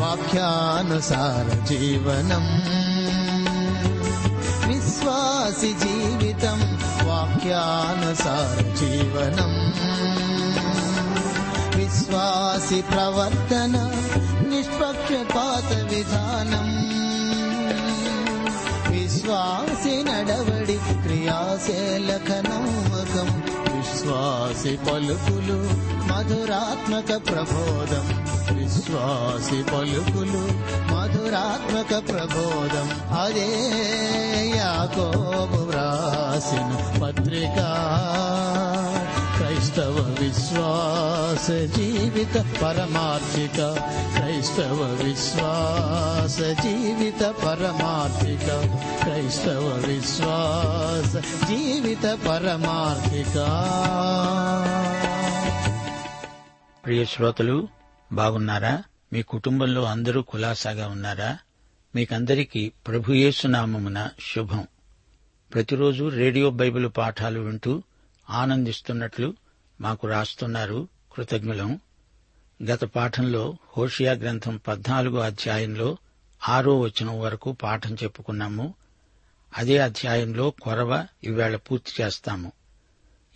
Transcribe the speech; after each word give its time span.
वाक्यानुसारजीवनम्। 0.00 2.50
विश्वासि 4.68 5.72
जीवितं 5.72 6.60
वाक्यानुसारजीवनम्। 7.08 9.58
विश्वासि 11.76 12.80
प्रवर्तन 12.82 13.74
निष्पक्षपातविधानम् 14.48 16.74
विश्वासि 18.92 19.94
नडवडि 20.08 20.78
क्रियाशलखनोमगम् 21.02 23.43
విశ్వాసి 24.04 24.76
పలుకులు 24.76 25.70
మధురాత్మక 26.12 27.26
ప్రబోధం. 27.26 28.24
విశ్వాసి 28.58 29.62
పలుకులు 29.62 30.48
మధురాత్మక 30.94 32.08
ప్రబోధం. 32.08 33.18
అదే 33.22 33.72
యాకోబు 34.56 35.62
వ్రాసిన 35.62 37.00
పత్రికా. 37.02 37.70
క్రైస్తవ 39.74 40.16
విశ్వాస 40.20 41.48
జీవిత 41.76 42.62
పరమార్థిక 42.62 43.56
క్రైస్తవ 44.16 44.98
విశ్వాస 45.04 46.38
జీవిత 46.38 47.22
పరమార్థిక 47.22 48.46
క్రైస్తవ 49.02 49.82
విశ్వాస 49.86 51.16
జీవిత 51.48 52.18
పరమార్థిక. 52.28 53.34
ప్రియ 56.84 57.04
శ్రోతలు 57.04 57.68
బాగున్నారా? 58.12 58.82
మీ 59.12 59.22
కుటుంబంలో 59.22 59.84
అందరూ 59.84 60.22
కులాసాగా 60.22 60.88
ఉన్నారా? 60.88 61.38
మీకందరికీ 61.94 62.72
ప్రభుయేసునామమున 62.86 64.08
శుభం. 64.34 64.66
ప్రతిరోజు 65.54 66.04
రేడియో 66.08 66.50
బైబిల్ 66.50 66.90
పాఠాలు 66.96 67.40
వింటూ 67.40 67.82
ఆనందిస్తున్నట్లు 68.30 69.43
మాకు 69.80 70.06
రాస్తున్నారు 70.06 70.88
కృతజ్ఞులం. 71.12 71.80
గత 72.64 72.84
పాఠంలో 72.84 73.56
హోషియా 73.76 74.12
గ్రంథం 74.12 74.60
పద్నాలుగో 74.68 75.18
అధ్యాయంలో 75.18 75.96
ఆరో 76.48 76.80
వచనం 76.80 77.20
వరకు 77.20 77.52
పాఠం 77.52 77.94
చెప్పుకున్నాము. 77.94 78.74
అదే 79.58 79.78
అధ్యాయంలో 79.78 80.50
కొరవ 80.50 81.06
ఇవాళ 81.24 81.56
పూర్తి 81.56 82.02
చేస్తాము. 82.02 82.52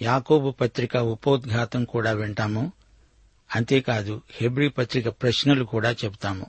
యాకోబు 0.03 0.51
పత్రిక 0.51 0.97
ఉపోద్ఘాతం 0.97 1.85
కూడా 1.85 2.13
వింటాము. 2.13 2.73
అంతేకాదు 3.57 4.23
హెబ్రీ 4.31 4.69
పత్రిక 4.69 5.09
ప్రశ్నలు 5.09 5.65
కూడా 5.65 5.91
చెబుతాము. 5.91 6.47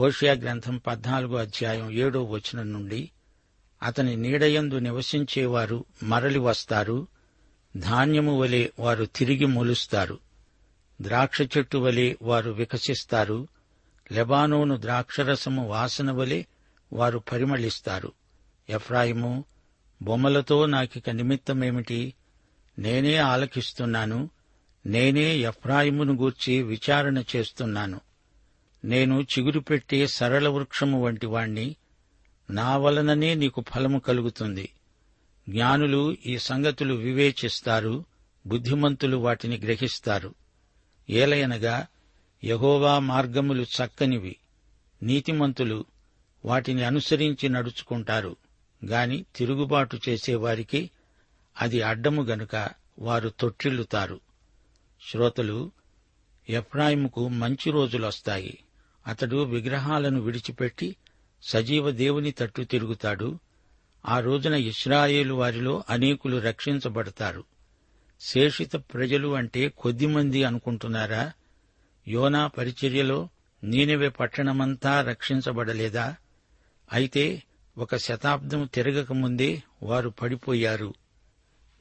హోషియా 0.00 0.32
గ్రంథం 0.32 0.76
పద్నాలుగో 0.76 1.36
అధ్యాయం 1.36 1.90
ఏడో 1.90 2.24
వచనం 2.24 2.72
నుండి 2.72 3.10
అతని 3.82 4.16
నీడయందు 4.16 4.78
నివసించేవారు 4.78 5.84
మరలి 6.02 6.38
వస్తారు 6.38 7.06
ధాన్యము 7.76 8.40
వలె 8.40 8.68
వారు 8.78 9.04
తిరిగి 9.04 9.46
మొలుస్తారు. 9.46 10.18
ద్రాక్ష 11.02 11.42
చెట్టు 11.42 11.78
వలె 11.78 12.14
వారు 12.22 12.50
వికసిస్తారు. 12.50 13.48
లెబానోను 14.12 14.76
ద్రాక్షరసము 14.80 15.68
వాసన 15.68 16.10
వలె 16.10 16.44
వారు 16.92 17.18
పరిమళిస్తారు. 17.18 18.12
ఎఫ్రాయిము 18.70 19.44
బొమ్మలతో 20.02 20.66
నాకిక 20.66 21.10
నిమిత్తమేమిటి? 21.10 22.14
నేనే 22.78 23.16
ఆలకిస్తున్నాను. 23.16 24.30
నేనే 24.86 25.36
ఎఫ్రాయిమును 25.36 26.14
గూర్చి 26.14 26.62
విచారణ 26.62 27.22
చేస్తున్నాను. 27.36 28.00
నేను 28.84 29.22
చిగురు 29.22 29.60
పెట్టే 29.60 30.06
సరళ 30.06 30.48
వృక్షము 30.48 31.02
వంటి 31.02 31.26
వాణ్ణి. 31.26 31.76
నా 32.50 32.76
వలననే 32.76 33.34
నీకు 33.34 33.64
ఫలము 33.74 33.98
కలుగుతుంది. 33.98 34.68
జ్ఞానులు 35.48 36.16
ఈ 36.26 36.38
సంగతులు 36.38 36.94
వివేచిస్తారు 36.94 38.04
బుద్ధిమంతులు 38.46 39.16
వాటిని 39.16 39.58
గ్రహిస్తారు. 39.58 40.34
ఏలయనగా 41.10 41.86
యహోవా 42.44 42.98
మార్గములు 42.98 43.62
చక్కనివి 43.62 44.36
నీతిమంతులు 45.02 45.84
వాటిని 46.44 46.84
అనుసరించి 46.84 47.48
నడుచుకుంటారు 47.48 48.36
గాని 48.84 49.24
తిరుగుబాటు 49.36 50.00
చేసేవారికి 50.08 50.90
అది 51.60 51.82
అడ్డము 51.82 52.22
గనుక 52.22 52.68
వారు 52.98 53.28
తొట్టిల్లుతారు. 53.28 54.20
శ్రోతలు 55.10 55.72
ఎఫ్రాయిముకు 56.48 57.28
మంచి 57.28 57.70
రోజులొస్తాయి. 57.70 58.58
అతడు 59.06 59.36
విగ్రహాలను 59.36 60.20
విడిచిపెట్టి 60.20 60.96
సజీవ 61.42 61.90
దేవుని 61.90 62.30
తట్టు 62.30 62.62
తిరుగుతాడు 62.62 63.38
ఆ 64.08 64.20
రోజున 64.20 64.54
ఇస్రాయేలు 64.54 65.34
వారిలో 65.34 65.84
అనేకులు 65.90 66.36
రక్షించబడతారు. 66.36 67.44
శేషిత 68.20 68.76
ప్రజలు 68.76 69.34
అంటే 69.34 69.68
కొద్దిమంది 69.68 70.44
అనుకుంటున్నారా? 70.44 71.32
యోనా 72.08 72.46
పరిచర్యలో 72.46 73.28
నీనెవె 73.64 74.08
పట్టణమంతా 74.08 75.02
రక్షించబడలేదా? 75.02 76.16
అయితే 76.92 77.42
ఒక 77.78 77.96
శతాబ్దం 77.96 78.68
తిరగకముందే 78.74 79.62
వారు 79.82 80.08
పడిపోయారు. 80.08 80.94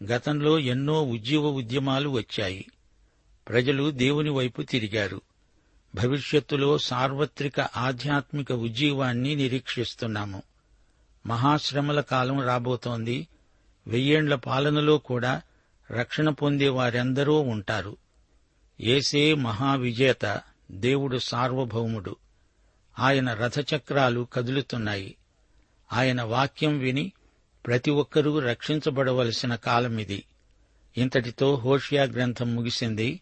గతంలో 0.03 0.59
ఎన్నో 0.59 1.03
ఉద్యోగ 1.03 1.46
ఉద్యమాలు 1.46 2.09
వచ్చాయి. 2.09 2.66
ప్రజలు 3.50 3.91
దేవుని 3.91 4.29
వైపు 4.29 4.62
తిరిగారు. 4.62 5.22
భవిష్యత్తులో 5.96 6.78
సార్వత్రిక 6.78 7.59
ఆధ్యాత్మిక 7.59 8.52
ఉజ్జీవాన్ని 8.52 9.35
నిరీక్షిస్తున్నాము. 9.35 10.44
మహాశ్రమల 11.25 12.01
కాలం 12.01 12.41
రాబోతోంది. 12.41 13.27
వెయ్యేండ్ల 13.87 14.35
పాలనలో 14.35 14.97
కూడా 14.97 15.41
రక్షణ 15.91 16.29
పొందే 16.29 16.69
వారెందరో 16.69 17.41
ఉంటారు. 17.41 17.97
ఏసే 18.81 19.33
మహావిజేత 19.33 20.41
దేవుడు 20.71 21.17
సార్వభౌముడు. 21.17 22.16
ఆయన 22.99 23.33
రథచక్రాలు 23.33 24.27
కదులుతున్నాయి. 24.33 25.16
ఆయన 25.93 26.21
వాక్యం 26.21 26.79
విని 26.79 27.11
ప్రతి 27.66 27.91
ఒక్కరూ 27.91 28.39
రక్షించబడవలసిన 28.39 29.55
కాలమిది 29.55 30.23
ఇంతటితో 30.97 31.55
హోషియా 31.55 32.03
గ్రంథం 32.03 32.55
ముగిసింది. 32.55 33.21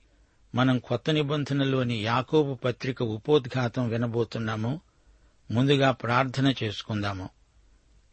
మనం 0.55 0.79
కొత్త 0.79 1.09
నిబంధనలోని 1.09 2.03
యాకోబు 2.03 2.53
పత్రిక 2.53 3.03
ఉపోద్ఘాతం 3.03 3.89
వినబోతున్నాము. 3.89 4.81
ముందుగా 5.51 5.91
ప్రార్థన 5.91 6.53
చేసుకుందాము. 6.63 7.29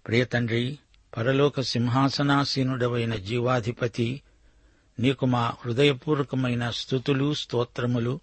ప్రియతండ్రి 0.06 0.78
పరలోక 1.16 1.60
సింహాసనాసీనుడవైన 1.60 3.14
జీవాధిపతి 3.14 4.22
నీకు 5.00 5.26
మా 5.26 5.52
హృదయపూర్వకమైన 5.64 6.70
స్థుతులు 6.70 7.34
స్తోత్రములు 7.34 8.20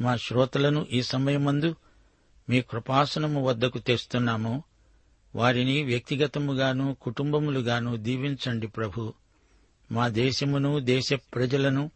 మా 0.00 0.16
శ్రోతలను 0.16 0.86
ఈ 0.92 1.02
సమయమందు 1.02 1.74
మీ 2.48 2.62
కృపాసనము 2.62 3.44
వద్దకు 3.44 3.78
తెస్తున్నాము. 3.78 4.62
వారిని 5.34 5.82
వ్యక్తిగతముగాను 5.82 6.96
కుటుంబములుగాను 7.02 7.96
దీవించండి 7.96 8.66
ప్రభు. 8.66 9.12
మా 9.92 10.08
దేశమును 10.08 10.80
దేశ 10.80 11.12
ప్రజలను 11.12 11.90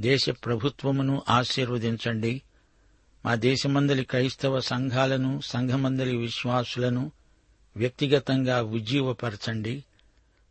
దేశ 0.00 0.30
ప్రభుత్వమును 0.30 1.22
ఆశీర్వదించండి. 1.28 2.42
మా 3.24 3.34
దేశమందలి 3.34 4.04
క్రైస్తవ 4.04 4.60
సంఘాలను 4.60 5.40
సంఘమందలి 5.40 6.16
విశ్వాసులను 6.16 7.12
వ్యక్తిగతంగా 7.76 8.62
ఉజ్జీవపరచండి. 8.62 9.84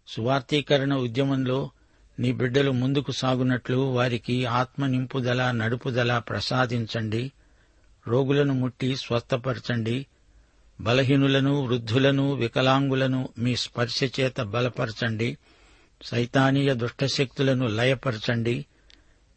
సువార్తీకరణ 0.07 0.95
ఉద్యమంలో 0.95 1.69
నీ 2.19 2.31
బిడ్డలు 2.31 2.71
ముందుకు 2.71 3.11
సాగునట్లు 3.11 3.77
వారికి 3.77 4.45
ఆత్మ 4.45 4.85
నింపుదల 4.85 5.51
నడుపుదల 5.51 6.17
ప్రసాదించండి. 6.17 7.31
రోగులను 8.07 8.53
ముట్టి 8.53 8.95
స్వస్థపరచండి. 8.95 10.05
బలహీనులను 10.81 11.65
వృద్ధులను 11.65 12.33
వికలాంగులను 12.33 13.29
మీ 13.37 13.55
స్పర్శ 13.55 14.03
చేత 14.03 14.41
బలపరచండి. 14.41 15.37
సైతానీయ 16.03 16.73
దుష్టశక్తులను 16.73 17.67
లయపరచండి. 17.67 18.65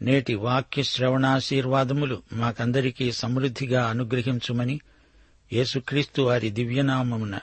నేటి 0.02 0.34
వాక్య 0.34 0.82
శ్రవణాశీర్వాదములు 0.82 2.22
మాకందరికీ 2.32 3.12
సమృద్దిగా 3.12 3.86
అనుగ్రహించుమని 3.86 4.80
యేసుక్రీస్తు 5.52 6.22
వారి 6.22 6.50
దివ్యనామమున 6.50 7.38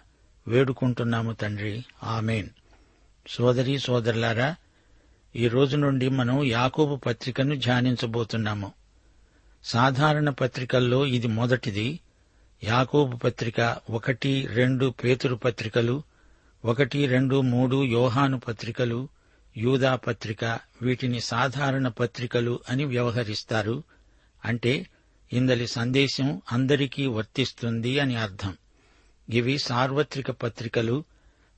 వేడుకుంటున్నాము 0.47 1.31
తండ్రి. 1.31 1.85
ఆమెన్. 2.03 2.49
సోదరి 3.27 3.79
సోదరులారా 3.79 4.55
ఈ 5.35 5.47
రోజు 5.47 5.77
నుండి 5.77 6.09
మనం 6.09 6.43
యాకోబు 6.43 6.95
పత్రికను 6.95 7.55
ధ్యానించబోతున్నాము. 7.55 8.71
సాధారణ 9.63 10.29
పత్రికల్లో 10.29 11.05
ఇది 11.05 11.27
మొదటిది. 11.27 11.99
యాకోబు 12.63 13.17
పత్రిక 13.17 13.77
ఒకటి 13.89 14.47
రెండు 14.53 14.93
పేతురు 15.03 15.35
పత్రికలు 15.35 16.03
ఒకటి 16.65 17.05
రెండు 17.05 17.41
మూడు 17.41 17.83
యోహాను 17.83 18.39
పత్రికలు 18.39 19.09
యూదా 19.57 19.95
పత్రిక 19.95 20.45
వీటిని 20.81 21.19
సాధారణ 21.19 21.87
పత్రికలు 21.87 22.59
అని 22.69 22.85
వ్యవహరిస్తారు. 22.85 23.83
అంటే 24.45 24.87
ఇందలి 25.33 25.67
సందేశం 25.67 26.41
అందరికీ 26.51 27.07
వర్తిస్తుంది 27.07 27.99
అని 27.99 28.15
అర్థం. 28.15 28.57
ఇవి 29.29 29.57
సార్వత్రిక 29.57 30.31
పత్రికలు 30.31 31.03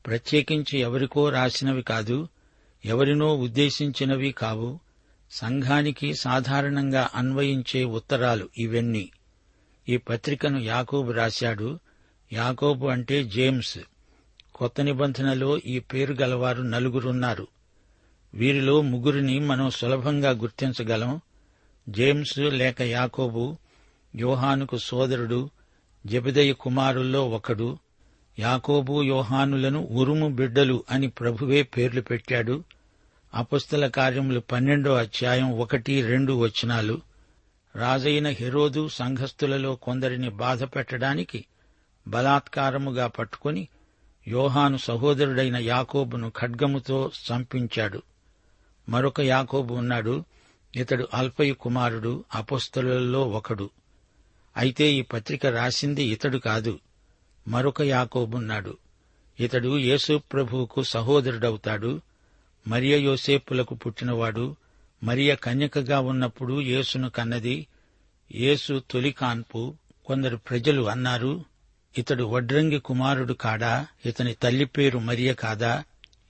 ప్రత్యేకించి 0.06 0.80
ఎవరికో 0.80 1.30
రాసినవి 1.30 1.82
కాదు 1.82 2.28
ఎవరినో 2.86 3.36
ఉద్దేశించినవి 3.38 4.32
కావు 4.32 4.80
సంఘానికి 5.32 6.14
సాధారణంగా 6.14 7.10
అన్వయించే 7.16 7.84
ఉత్తరాలు 7.84 8.50
ఇవన్నీ. 8.58 9.10
ఈ 9.90 9.98
పత్రికను 9.98 10.58
యాకోబు 10.58 11.12
రాశాడు. 11.12 11.80
యాకోబు 12.34 12.88
అంటే 12.88 13.24
జేమ్స్. 13.24 13.80
కొత్త 14.56 14.82
నిబంధనలో 14.82 15.58
ఈ 15.58 15.80
పేరు 15.80 16.14
గలవారు 16.14 16.62
నలుగురున్నారు. 16.62 17.48
వీరిలో 18.34 18.82
ముగ్గురిని 18.82 19.40
మనం 19.40 19.70
సులభంగా 19.70 20.30
గుర్తించగలం. 20.30 21.22
జేమ్స్ 21.90 22.40
లేక 22.40 22.82
యాకోబు 22.82 23.58
యోహానుకు 24.16 24.78
సోదరుడు 24.78 25.50
జబిదయ 26.06 26.54
కుమారుల్లో 26.54 27.30
ఒకడు 27.30 27.78
యాకోబు 28.40 29.04
యోహానులను 29.04 29.88
ఉరుము 29.92 30.30
బిడ్డలు 30.30 30.84
అని 30.92 31.08
ప్రభువే 31.08 31.64
పేర్లు 31.64 32.02
పెట్టాడు. 32.02 32.64
అపుస్తల 33.34 33.88
కార్యములు 33.88 34.40
పన్నెండో 34.40 34.94
అధ్యాయం 34.94 35.60
ఒకటి 35.60 36.02
రెండు 36.02 36.34
వచనాలు. 36.34 37.02
రాజైన 37.76 38.28
హెరోదు 38.28 38.88
సంఘస్థులలో 38.88 39.76
కొందరిని 39.76 40.30
బాధ 40.30 40.64
పెట్టడానికి 40.64 41.46
బలాత్కారముగా 42.08 43.08
పట్టుకుని 43.08 43.68
యోహాను 44.28 44.78
సహోదరుడైన 44.78 45.58
యాకోబును 45.58 46.32
ఖడ్గముతో 46.38 47.12
చంపించాడు 47.32 48.02
మరొక 48.90 49.22
యాకోబు 49.22 49.74
ఉన్నాడు. 49.74 50.24
ఇతడు 50.76 51.08
అల్పయ 51.14 51.54
కుమారుడు 51.54 52.24
అపుస్తలలో 52.36 53.22
ఒకడు. 53.22 53.70
అయితే 54.60 54.86
ఈ 54.92 55.02
పత్రిక 55.02 55.46
రాసింది 55.46 56.04
ఇతడు 56.06 56.38
కాదు 56.38 56.74
మరొక 57.48 57.82
యాకోబున్నాడు. 57.82 58.74
ఇతడు 59.40 59.78
యేసు 59.78 60.14
ప్రభువుకు 60.32 60.84
సహోదరుడవుతాడు 60.84 61.92
మరియ 62.68 62.96
యోసేపులకు 62.98 63.76
పుట్టినవాడు 63.76 64.46
మరియ 65.02 65.36
కన్యకగా 65.36 66.00
ఉన్నప్పుడు 66.00 66.62
యేసును 66.62 67.10
కన్నది 67.10 67.68
యేసు 68.36 68.84
తొలి 68.92 69.12
కాన్పు 69.12 69.62
కొందరు 70.08 70.38
ప్రజలు 70.38 70.82
అన్నారు 70.90 71.46
ఇతడు 71.98 72.24
వడ్రంగి 72.26 72.80
కుమారుడు 72.80 73.34
కాడా 73.34 73.74
ఇతని 74.06 74.34
తల్లి 74.34 74.66
పేరు 74.66 75.00
మరియ 75.00 75.34
కాదా 75.34 75.84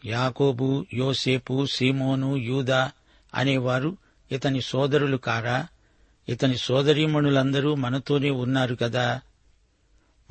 యాకోబు 0.06 0.70
యోసేపు 0.94 1.66
సీమోను 1.66 2.36
యూదా 2.36 2.92
అనేవారు 3.34 3.92
ఇతని 4.32 4.62
సోదరులు 4.62 5.18
కారా 5.18 5.58
ఇతని 6.30 6.58
సోదరీమణులందరూ 6.58 7.76
మనతోనే 7.76 8.30
ఉన్నారు 8.30 8.76
కదా. 8.76 9.22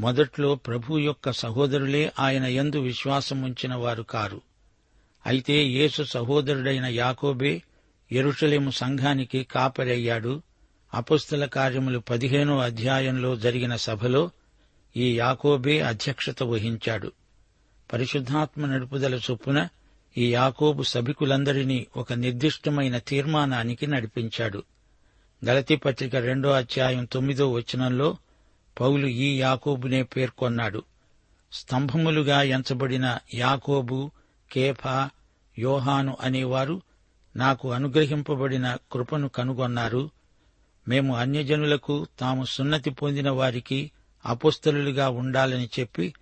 మొదట్లో 0.01 0.55
ప్రభు 0.55 0.99
యొక్క 0.99 1.31
సహోదరులే 1.33 2.13
ఆయన 2.19 2.45
యందు 2.45 2.79
విశ్వాసముంచిన 2.79 3.75
వారు 3.75 4.03
కారు. 4.03 4.41
అయితే 5.27 5.65
యేసు 5.65 6.03
సహోదరుడైన 6.03 6.85
యాకోబే 6.85 7.63
ఎరుషలేము 8.13 8.71
సంఘానికి 8.71 9.45
కాపరయ్యాడు. 9.45 10.43
అపుస్తల 10.95 11.45
కార్యములు 11.45 11.99
పదిహేనో 11.99 12.59
అధ్యాయంలో 12.59 13.37
జరిగిన 13.37 13.77
సభలో 13.77 14.31
ఈ 14.97 15.19
యాకోబే 15.19 15.81
అధ్యక్షత 15.81 16.43
వహించాడు. 16.43 17.13
పరిశుద్ధాత్మ 17.93 18.67
నడుపుదల 18.67 19.15
చొప్పున 19.15 19.69
ఈ 20.19 20.33
యాకోబు 20.33 20.83
సభికులందరినీ 20.83 21.87
ఒక 21.97 22.13
నిర్దిష్టమైన 22.13 22.99
తీర్మానానికి 22.99 23.87
నడిపించాడు. 23.87 24.63
గలతి 25.45 25.77
పత్రిక 25.77 26.17
రెండో 26.17 26.51
అధ్యాయం 26.51 27.05
తొమ్మిదో 27.05 27.53
వచనంలో 27.53 28.17
పౌలు 28.81 29.07
ఈ 29.07 29.41
యాకోబునే 29.41 30.03
పేర్కొన్నాడు. 30.03 30.83
స్తంభములుగా 31.53 32.43
ఎంచబడిన 32.43 33.19
యాకోబు 33.35 34.11
కేఫా 34.53 35.11
యోహాను 35.59 36.17
అనేవారు 36.21 36.83
నాకు 37.37 37.73
అనుగ్రహింపబడిన 37.73 38.77
కృపను 38.93 39.29
కనుగొన్నారు. 39.29 40.11
మేము 40.89 41.17
అన్యజనులకు 41.17 42.07
తాము 42.19 42.45
సున్నతి 42.45 42.91
పొందిన 42.91 43.31
వారికి 43.31 43.91
అపుస్తలుగా 44.27 45.09
ఉండాలని 45.09 45.69
చెప్పి 45.81 46.15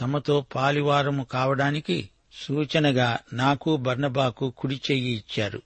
తమతో 0.00 0.46
పాలివారము 0.54 1.24
కావడానికి 1.24 2.10
సూచనగా 2.32 3.18
నాకు 3.32 3.76
బర్నబాకు 3.76 4.50
కుడి 4.50 4.80
చెయ్యి 4.90 5.16
ఇచ్చారు. 5.16 5.62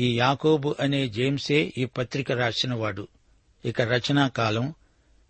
ఈ 0.00 0.18
యాకోబు 0.18 0.76
అనే 0.80 1.08
జేమ్సే 1.08 1.72
ఈ 1.78 1.84
పత్రిక 1.84 2.32
రాసినవాడు. 2.32 3.08
ఇక 3.64 3.82
రచనాకాలం 3.82 4.74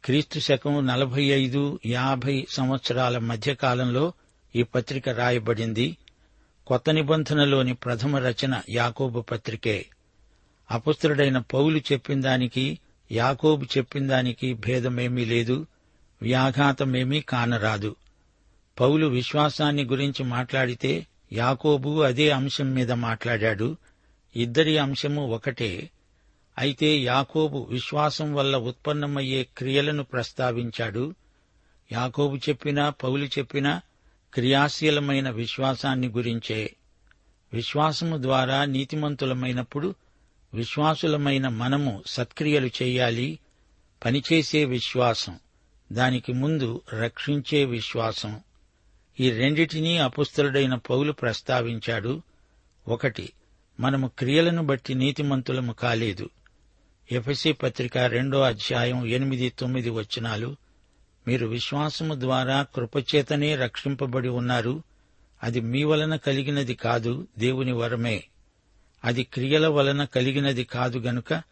క్రీస్తు 0.04 0.38
శకం 0.38 0.86
నలభై 0.86 1.22
ఐదు 1.22 1.80
యాభై 1.86 2.46
సంవత్సరాల 2.50 3.18
మధ్యకాలంలో 3.18 4.12
ఈ 4.56 4.62
పత్రిక 4.62 5.08
రాయబడింది. 5.08 5.96
కొత్త 6.66 6.90
నిబంధనలోని 6.90 7.74
ప్రథమ 7.74 8.16
రచన 8.16 8.62
యాకోబు 8.70 9.20
పత్రికే. 9.20 9.86
అపుత్రుడైన 10.70 11.38
పౌలు 11.38 11.78
చెప్పిన 11.78 12.20
దానికి 12.20 12.78
యాకోబు 13.12 13.64
చెప్పిన 13.64 14.06
దానికి 14.06 14.54
భేదమేమీ 14.54 15.24
లేదు 15.24 15.66
వ్యాఘాతమేమీ 16.22 17.20
కానరాదు. 17.20 17.96
పౌలు 18.80 19.06
విశ్వాసాన్ని 19.06 19.84
గురించి 19.84 20.24
మాట్లాడితే 20.24 21.06
యాకోబు 21.32 22.00
అదే 22.02 22.30
అంశం 22.30 22.74
మీద 22.74 22.92
మాట్లాడాడు. 22.92 23.76
ఇద్దరి 24.36 24.78
అంశము 24.78 25.26
ఒకటే. 25.26 25.90
అయితే 26.58 26.98
యాకోబు 26.98 27.66
విశ్వాసం 27.70 28.34
వల్ల 28.34 28.56
ఉత్పన్నమయ్యే 28.56 29.44
క్రియలను 29.44 30.04
ప్రస్తావించాడు. 30.04 31.14
యాకోబు 31.92 32.36
చెప్పినా 32.36 32.90
పౌలు 32.90 33.24
చెప్పినా 33.24 33.80
క్రియాశీలమైన 34.34 35.30
విశ్వాసాన్ని 35.30 36.08
గురించే. 36.08 36.76
విశ్వాసము 37.52 38.22
ద్వారా 38.22 38.64
నీతిమంతులమైనప్పుడు 38.64 39.94
విశ్వాసులమైన 40.54 41.48
మనము 41.48 42.02
సత్క్రియలు 42.06 42.66
చేయాలి. 42.66 43.38
పనిచేసే 44.04 44.64
విశ్వాసం 44.64 45.38
దానికి 45.92 46.32
ముందు 46.32 46.82
రక్షించే 46.92 47.64
విశ్వాసం. 47.64 48.40
ఈ 49.20 49.30
రెండిటినీ 49.30 49.98
అపుస్తలుడైన 49.98 50.74
పౌలు 50.74 51.12
ప్రస్తావించాడు. 51.12 52.22
ఒకటి 52.88 53.32
మనము 53.80 54.10
క్రియలను 54.18 54.62
బట్టి 54.62 54.94
నీతిమంతులము 54.94 55.72
కాలేదు. 55.72 56.30
ఎఫ్ఎసి 57.12 57.52
పత్రిక 57.52 57.98
రెండో 57.98 58.40
అధ్యాయం 58.40 59.06
ఎనిమిది 59.06 59.50
తొమ్మిది 59.50 59.90
వచనాలు 59.90 60.56
మీరు 61.28 61.46
విశ్వాసము 61.46 62.14
ద్వారా 62.14 62.62
కృపచేతనే 62.62 63.56
రక్షింపబడి 63.56 64.28
ఉన్నారు. 64.28 64.82
అది 65.42 65.60
మీ 65.60 65.84
వలన 65.84 66.16
కలిగినది 66.16 66.74
కాదు 66.74 67.26
దేవుని 67.38 67.72
వరమే. 67.72 68.24
అది 69.04 69.24
క్రియల 69.24 69.66
వలన 69.66 70.04
కలిగినది 70.04 70.64
కాదు 70.64 70.98
గనుక 70.98 71.42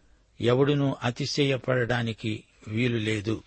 ఎవడునూ 0.40 0.96
అతిశయపడడానికి 1.04 2.44
వీలు 2.68 2.96
లేదు. 2.96 3.42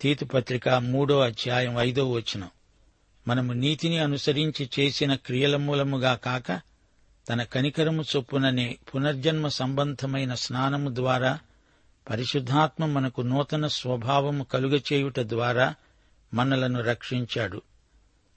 తీతు 0.00 0.24
పత్రిక 0.24 0.68
మూడో 0.68 1.20
అధ్యాయం 1.20 1.78
ఐదో 1.78 2.10
వచనం. 2.10 2.48
మనము 3.28 3.52
నీతిని 3.52 3.98
అనుసరించి 3.98 4.70
చేసిన 4.80 5.14
క్రియల 5.14 5.56
మూలముగా 5.56 6.14
కాక 6.14 6.69
తన 7.30 7.42
కనికరము 7.42 8.02
చొప్పుననే 8.02 8.78
పునర్జన్మ 8.94 9.48
సంబంధమైన 9.48 10.34
స్నానము 10.34 10.94
ద్వారా 10.94 11.38
పరిశుద్ధాత్మ 12.10 12.86
మనకు 12.86 13.20
నూతన 13.20 13.66
స్వభావము 13.66 14.44
కలుగచేయుట 14.44 15.20
ద్వారా 15.20 15.74
మనలను 16.34 16.82
రక్షించాడు. 16.82 17.62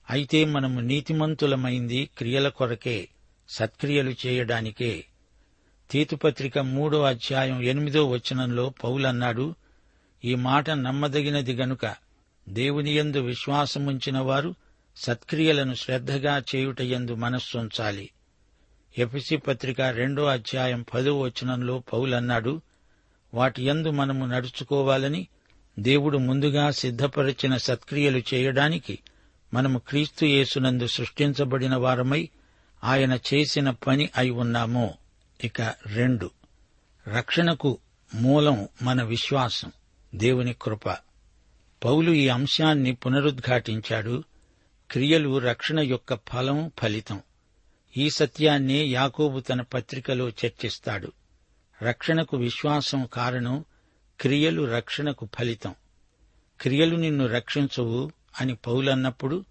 అయితే 0.09 0.45
మనము 0.45 0.79
నీతిమంతులమైంది 0.79 2.09
క్రియల 2.17 2.49
కొరకే 2.49 3.09
సత్క్రియలు 3.49 4.15
చేయడానికే. 4.25 5.05
తీతుపత్రిక 5.91 6.59
మూడో 6.59 7.01
అధ్యాయం 7.01 7.61
ఎనిమిదో 7.61 8.09
వచనంలో 8.09 8.69
పౌలన్నాడు 8.83 9.55
ఈ 10.25 10.35
మాట 10.35 10.69
నమ్మదగినది 10.69 11.53
గనుక 11.53 11.95
దేవునియందు 12.49 13.19
విశ్వాసముంచిన 13.19 14.17
వారు 14.17 14.55
సత్క్రియలను 14.97 15.73
శ్రద్ధగా 15.73 16.43
చేయుటయందు 16.55 17.15
మనస్సుంచాలి. 17.15 18.09
ఎపిసి 18.97 19.37
పత్రిక 19.37 19.81
రెండో 19.81 20.25
అధ్యాయం 20.25 20.85
పదో 20.93 21.19
వచనంలో 21.19 21.79
పౌలన్నాడు 21.79 22.61
వాటి 23.33 23.65
యందు 23.65 23.89
మనము 23.89 24.25
నడుచుకోవాలని 24.25 25.27
దేవుడు 25.79 26.17
ముందుగా 26.17 26.71
సిద్ధపరిచిన 26.71 27.57
సత్క్రియలు 27.57 28.21
చేయడానికి 28.33 28.99
మనము 29.53 29.79
క్రీస్తు 29.79 30.25
యేసునందు 30.25 30.87
సృష్టించబడిన 30.87 31.75
వారమై 31.75 32.29
ఆయన 32.83 33.19
చేసిన 33.33 33.69
పని 33.69 34.09
అయి 34.17 34.29
ఉన్నామో. 34.29 34.93
ఇక 35.43 35.61
రెండు. 35.85 36.31
రక్షణకు 37.07 37.77
మూలం 38.15 38.67
మన 38.81 39.03
విశ్వాసం 39.03 39.71
దేవుని 40.15 40.55
కృప. 40.61 40.89
పౌలు 41.83 42.11
ఈ 42.11 42.27
అంశాన్ని 42.27 42.93
పునరుద్ఘాటించాడు. 42.93 44.23
క్రియలు 44.91 45.37
రక్షణ 45.37 45.79
యొక్క 45.79 46.15
ఫలం 46.15 46.71
ఫలితం. 46.81 47.19
ఈ 47.97 48.09
సత్యాన్నే 48.09 48.85
యాకోబు 48.85 49.39
తన 49.39 49.61
పత్రికలో 49.61 50.29
చర్చిస్తాడు. 50.29 51.11
రక్షణకు 51.81 52.37
విశ్వాసం 52.37 53.05
కారణం 53.13 53.65
క్రియలు 54.21 54.63
రక్షణకు 54.63 55.27
ఫలితం. 55.39 55.75
క్రియలు 56.61 56.95
నిన్ను 56.95 57.27
రక్షించవు 57.27 58.11
అని 58.41 58.55
పౌలన్నప్పుడు 58.55 59.45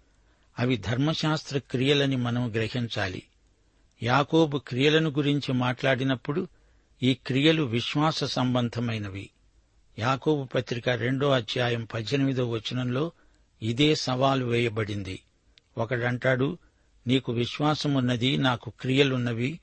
అవి 0.59 0.77
ధర్మశాస్త్ర 0.77 1.57
క్రియలని 1.57 2.15
మనం 2.15 2.51
గ్రహించాలి. 2.51 3.23
యాకోబు 4.03 4.57
క్రియలను 4.57 5.09
గురించి 5.09 5.53
మాట్లాడినప్పుడు 5.53 6.47
ఈ 7.03 7.13
క్రియలు 7.13 7.63
విశ్వాస 7.63 8.23
సంబంధమైనవి. 8.23 9.29
యాకోబు 9.99 10.43
పత్రిక 10.43 10.89
రెండో 10.89 11.31
అధ్యాయం 11.31 11.87
పద్దెనిమిదో 11.93 12.49
వచనంలో 12.49 13.11
ఇదే 13.61 13.95
సవాలు 13.95 14.45
వేయబడింది. 14.45 15.19
ఒకడంటాడు 15.77 16.57
నీకు 17.07 17.31
విశ్వాసమున్నది 17.31 18.37
నాకు 18.37 18.69
క్రియలున్నవి. 18.79 19.59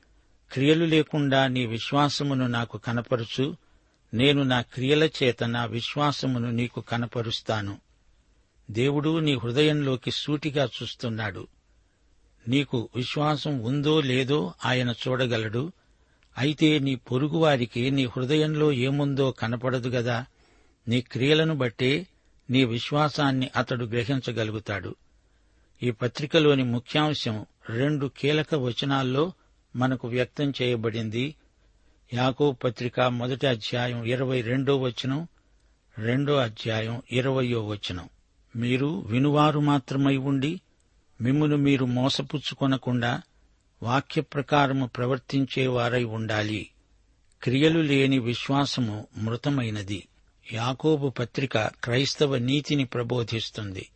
క్రియలు 0.53 0.85
లేకుండా 0.85 1.47
నీ 1.47 1.67
విశ్వాసమును 1.67 2.47
నాకు 2.47 2.79
కనపరుచు. 2.79 3.57
నేను 4.15 4.43
నా 4.43 4.61
క్రియల 4.61 5.05
చేత 5.05 5.45
నా 5.45 5.65
విశ్వాసమును 5.65 6.51
నీకు 6.51 6.81
కనపరుస్తాను. 6.81 7.79
దేవుడు 8.71 9.19
నీ 9.19 9.35
హృదయంలోకి 9.35 10.11
సూటిగా 10.11 10.69
చూస్తున్నాడు. 10.83 11.47
నీకు 12.49 12.89
విశ్వాసం 12.97 13.59
ఉందో 13.59 14.01
లేదో 14.01 14.55
ఆయన 14.65 14.95
చూడగలడు. 15.09 15.73
అయితే 16.39 16.79
నీ 16.79 16.95
పొరుగువారికి 16.95 17.91
నీ 17.91 18.05
హృదయంలో 18.05 18.73
ఏముందో 18.73 19.31
కనపడదు 19.31 19.89
గదా. 19.89 20.27
నీ 20.89 21.01
క్రియలను 21.01 21.55
బట్టే 21.55 22.07
నీ 22.51 22.65
విశ్వాసాన్ని 22.65 23.51
అతడు 23.57 23.85
గ్రహించగలుగుతాడు. 23.85 24.95
ఈ 25.83 25.91
పత్రికలోని 25.91 26.65
ముఖ్యాంశం 26.65 27.47
రెండు 27.71 28.11
కీలక 28.19 28.55
వచనాల్లో 28.55 29.33
మనకు 29.77 30.09
వ్యక్తం 30.09 30.53
చేయబడింది. 30.63 31.35
యాకో 32.15 32.53
పత్రిక 32.53 33.01
మొదటి 33.01 33.47
అధ్యాయం 33.47 34.05
ఇరవై 34.05 34.41
రెండో 34.41 34.77
వచనం 34.77 35.29
రెండో 35.99 36.37
అధ్యాయం 36.37 37.03
ఇరవయో 37.13 37.67
వచనం. 37.67 38.09
మీరు 38.57 38.87
వినువారు 38.87 39.61
మాత్రమై 39.61 40.17
ఉండి 40.17 40.61
మిమ్మును 41.21 41.57
మీరు 41.57 41.85
మోసపుచ్చుకొనకుండా 41.85 43.23
వాక్య 43.83 44.21
ప్రకారము 44.21 44.87
ప్రవర్తించేవారై 44.87 46.05
ఉండాలి. 46.05 46.71
క్రియలు 47.43 47.81
లేని 47.81 48.19
విశ్వాసము 48.19 49.07
మృతమైనది. 49.17 50.09
యాకోబు 50.53 51.09
పత్రిక 51.09 51.59
క్రైస్తవ 51.59 52.39
నీతిని 52.39 52.85
ప్రబోధిస్తుంది. 52.85 53.89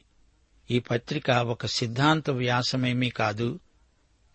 ఈ 0.70 0.78
పత్రిక 0.78 1.30
ఒక 1.30 1.66
సిద్ధాంత 1.66 2.30
వ్యాసమేమీ 2.30 3.10
కాదు. 3.10 3.60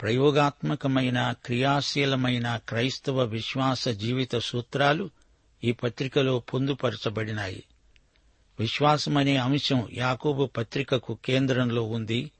ప్రయోగాత్మకమైన 0.01 1.31
క్రియాశీలమైన 1.45 2.59
క్రైస్తవ 2.69 3.23
విశ్వాస 3.23 3.87
జీవిత 3.87 4.37
సూత్రాలు 4.37 5.09
ఈ 5.63 5.71
పత్రికలో 5.71 6.39
పొందుపరచబడినాయి. 6.39 7.63
విశ్వాసమనే 8.59 9.37
అంశం 9.37 9.87
యాకోబు 9.93 10.45
పత్రికకు 10.45 11.17
కేంద్రంలో 11.25 11.83
ఉంది. 11.83 12.31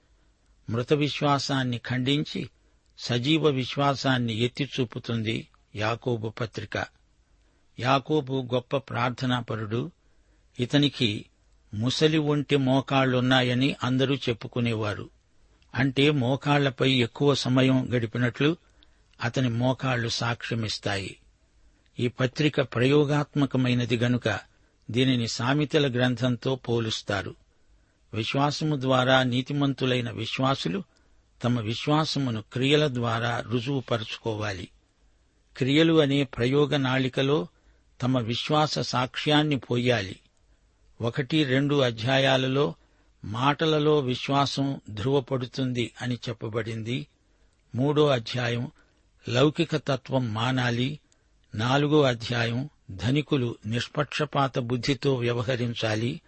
మృత 0.69 0.93
విశ్వాసాన్ని 0.93 1.77
ఖండించి 1.77 2.49
సజీవ 2.99 3.47
విశ్వాసాన్ని 3.47 4.33
ఎత్తిచూపుతుంది 4.33 5.47
యాకోబు 5.75 6.29
పత్రిక. 6.29 6.85
యాకోబు 7.79 8.47
గొప్ప 8.53 8.77
ప్రార్థనాపరుడు. 8.77 9.91
ఇతనికి 10.59 11.25
ముసలి 11.73 12.17
ఒంటి 12.17 12.57
మోకాళ్ళున్నాయని 12.57 13.75
అందరూ 13.83 14.15
చెప్పుకునేవారు. 14.15 15.09
అంటే 15.75 16.11
మోకాళ్ళపై 16.11 16.91
ఎక్కువ 16.91 17.35
సమయం 17.35 17.89
గడిపినట్లు 17.95 18.57
అతని 19.23 19.49
మోకాళ్ళు 19.49 20.09
సాక్ష్యమిస్తాయి. 20.09 21.17
ఈ 21.99 22.07
పత్రిక 22.07 22.61
ప్రయోగాత్మకమైనది 22.61 23.97
గనుక 23.97 24.39
దీనిని 24.91 25.27
సామెతల 25.27 25.91
గ్రంథంతో 25.91 26.55
పోలుస్తారు. 26.55 27.35
విశ్వాసము 28.13 28.75
ద్వారా 28.75 29.23
నీతిమంతులైన 29.23 30.11
విశ్వాసులు 30.11 30.83
తమ 31.43 31.59
విశ్వాసమును 31.59 32.43
క్రియల 32.53 32.87
ద్వారా 32.87 33.43
రుజువుపరుచుకోవాలి. 33.47 34.67
క్రియలు 35.57 36.01
అనే 36.01 36.23
ప్రయోగ 36.23 36.77
నాళికలో 36.77 37.47
తమ 38.01 38.19
విశ్వాస 38.19 38.79
సాక్ష్యాన్ని 38.79 39.59
పోయాలి. 39.59 40.19
ఒకటి 41.01 41.43
రెండు 41.43 41.75
అధ్యాయాలలో 41.75 42.73
మాటలలో 43.25 43.99
విశ్వాసం 43.99 44.81
ధృవపడుతుంది 44.89 45.91
అని 46.01 46.15
చెప్పబడింది. 46.15 47.07
మూడో 47.75 48.07
అధ్యాయం 48.07 48.71
లౌకిక 49.29 49.75
తత్వం 49.75 50.33
మానాలి. 50.33 50.99
నాలుగో 51.55 52.01
అధ్యాయం 52.01 52.69
ధనికులు 52.91 53.55
నిష్పక్షపాత 53.65 54.59
బుద్ధితో 54.59 55.15
వ్యవహరించాలి. 55.15 56.21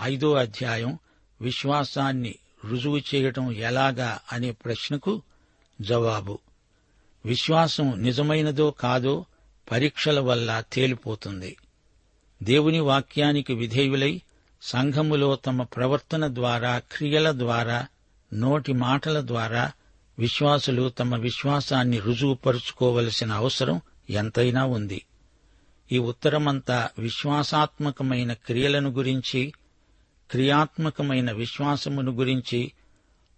ఐదో 0.00 0.34
అధ్యాయం 0.34 0.98
విశ్వాసాన్ని 1.40 2.34
రుజువు 2.64 2.98
చేయటం 2.98 3.52
ఎలాగా 3.52 4.20
అనే 4.32 4.50
ప్రశ్నకు 4.50 5.22
జవాబు. 5.80 6.38
విశ్వాసం 7.26 8.02
నిజమైనదో 8.02 8.70
కాదో 8.70 9.24
పరీక్షల 9.70 10.20
వల్ల 10.20 10.64
తేలిపోతుంది. 10.72 11.56
దేవుని 12.42 12.80
వాక్యానికి 12.80 13.54
విధేయులై 13.54 14.22
సంఘములో 14.62 15.36
తమ 15.36 15.62
ప్రవర్తన 15.62 16.34
ద్వారా 16.34 16.78
క్రియల 16.78 17.32
ద్వారా 17.38 17.86
నోటి 18.32 18.72
మాటల 18.72 19.26
ద్వారా 19.26 19.72
విశ్వాసులు 20.18 20.88
తమ 20.88 21.16
విశ్వాసాన్ని 21.16 21.98
రుజువుపరుచుకోవలసిన 21.98 23.32
అవసరం 23.32 23.80
ఎంతైనా 24.10 24.64
ఉంది. 24.64 25.04
ఈ 25.92 25.98
ఉత్తరమంతా 25.98 26.88
విశ్వాసాత్మకమైన 26.98 28.32
క్రియలను 28.32 28.90
గురించి 28.90 29.52
క్రియాత్మకమైన 30.30 31.32
విశ్వాసమును 31.32 32.12
గురించి 32.12 32.72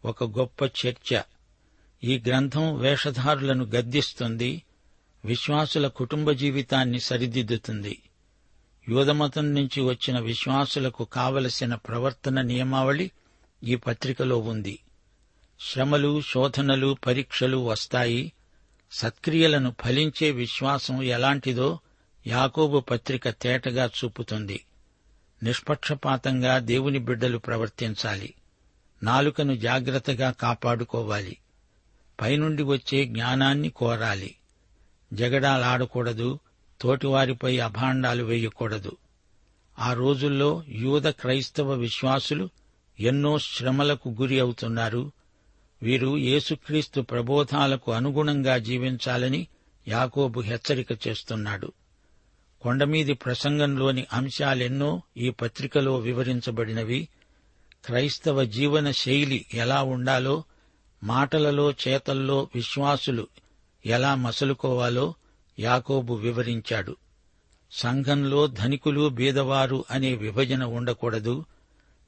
ఒక 0.05 0.25
గొప్ప 0.25 0.63
చర్చ. 0.63 1.21
ఈ 2.05 2.23
గ్రంథం 2.27 2.79
వేషధారులను 2.79 3.65
గద్దిస్తుంది 3.65 4.63
విశ్వాసుల 5.25 5.89
కుటుంబ 5.89 6.31
జీవితాన్ని 6.31 7.01
సరిదిద్దుతుంది. 7.01 7.99
యూదమతం 8.89 9.55
నుంచి 9.55 9.81
వచ్చిన 9.81 10.19
విశ్వాసులకు 10.19 11.05
కావలసిన 11.05 11.75
ప్రవర్తన 11.75 12.41
నియమావళి 12.41 13.11
ఈ 13.65 13.77
పత్రికలో 13.77 14.39
ఉంది. 14.39 14.79
శ్రమలు 15.61 16.21
శోధనలు 16.21 16.97
పరీక్షలు 17.07 17.57
వస్తాయి. 17.57 18.33
సత్క్రియలను 18.93 19.75
ఫలించే 19.85 20.31
విశ్వాసం 20.31 21.03
ఎలాంటిదో 21.03 21.79
యాకోబు 22.27 22.81
పత్రిక 22.81 23.29
తేటగా 23.31 23.87
చూపుతుంది. 23.87 24.65
నిష్పక్షపాతంగా 25.43 26.59
దేవుని 26.59 26.99
బిడ్డలు 26.99 27.39
ప్రవర్తించాలి. 27.39 28.35
నాలుకను 29.03 29.55
జాగ్రత్తగా 29.55 30.31
కాపాడుకోవాలి. 30.31 31.39
పైనుండి 32.21 32.63
వచ్చే 32.63 33.05
జ్ఞానాన్ని 33.05 33.69
కోరాలి. 33.69 34.35
జగడాలాడకూడదు. 35.13 36.39
తోటివారిపై 36.85 37.59
అభాండాలు 37.59 38.25
వేయకూడదు. 38.25 38.97
ఆ 39.79 39.93
రోజుల్లో 39.93 40.65
యూద 40.69 41.03
క్రైస్తవ 41.03 41.73
విశ్వాసులు 41.73 42.49
ఎన్నో 43.01 43.39
శ్రమలకు 43.39 44.17
గురి 44.21 44.41
అవుతున్నారు. 44.41 45.13
వీరు 45.83 46.17
యేసుక్రీస్తు 46.17 47.01
ప్రబోధాలకు 47.01 47.93
అనుగుణంగా 47.93 48.59
జీవించాలని 48.59 49.47
యాకోబు 49.89 50.41
హెచ్చరిక 50.41 51.09
చేస్తున్నాడు. 51.09 51.73
కొండమీది 52.63 53.13
ప్రసంగంలోని 53.13 54.07
అంశాలెన్నో 54.13 55.03
ఈ 55.17 55.31
పత్రికలో 55.31 55.97
వివరించబడినవి. 55.97 57.09
క్రైస్తవ 57.85 58.45
జీవన 58.45 58.91
శైలి 58.91 59.47
ఎలా 59.55 59.83
ఉండాలో 59.83 60.45
మాటలలో 61.05 61.71
చేతల్లో 61.71 62.49
విశ్వాసులు 62.55 63.27
ఎలా 63.87 64.15
మసలుకోవాలో 64.15 65.15
యాకోబు 65.59 66.15
వివరించాడు. 66.15 66.97
సంఘంలో 67.73 68.47
ధనికులు 68.47 69.09
బీదవారు 69.09 69.85
అనే 69.91 70.15
విభజన 70.15 70.65
ఉండకూడదు. 70.65 71.45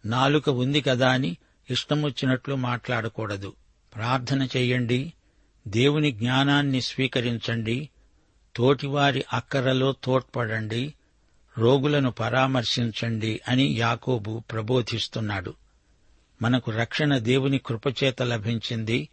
నాలుక 0.07 0.49
ఉంది 0.49 0.81
కదా 0.81 1.09
అని 1.09 1.37
ఇష్టమొచ్చినట్లు 1.71 2.55
మాట్లాడకూడదు. 2.55 3.53
ప్రార్థన 3.95 4.43
చెయ్యండి 4.43 5.13
దేవుని 5.69 6.13
జ్ఞానాన్ని 6.13 6.81
స్వీకరించండి. 6.81 7.89
తోటివారి 8.57 9.25
అక్కరలో 9.33 9.95
తోడ్పడండి. 10.05 10.95
రోగులను 11.59 12.11
పరామర్శించండి 12.11 13.41
అని 13.49 13.65
యాకోబు 13.65 14.43
ప్రబోధిస్తున్నాడు. 14.53 15.55
మనకు 16.43 16.71
రక్షణ 16.71 17.19
దేవుని 17.19 17.59
కృపచేత 17.59 18.23
లభించింది. 18.23 19.09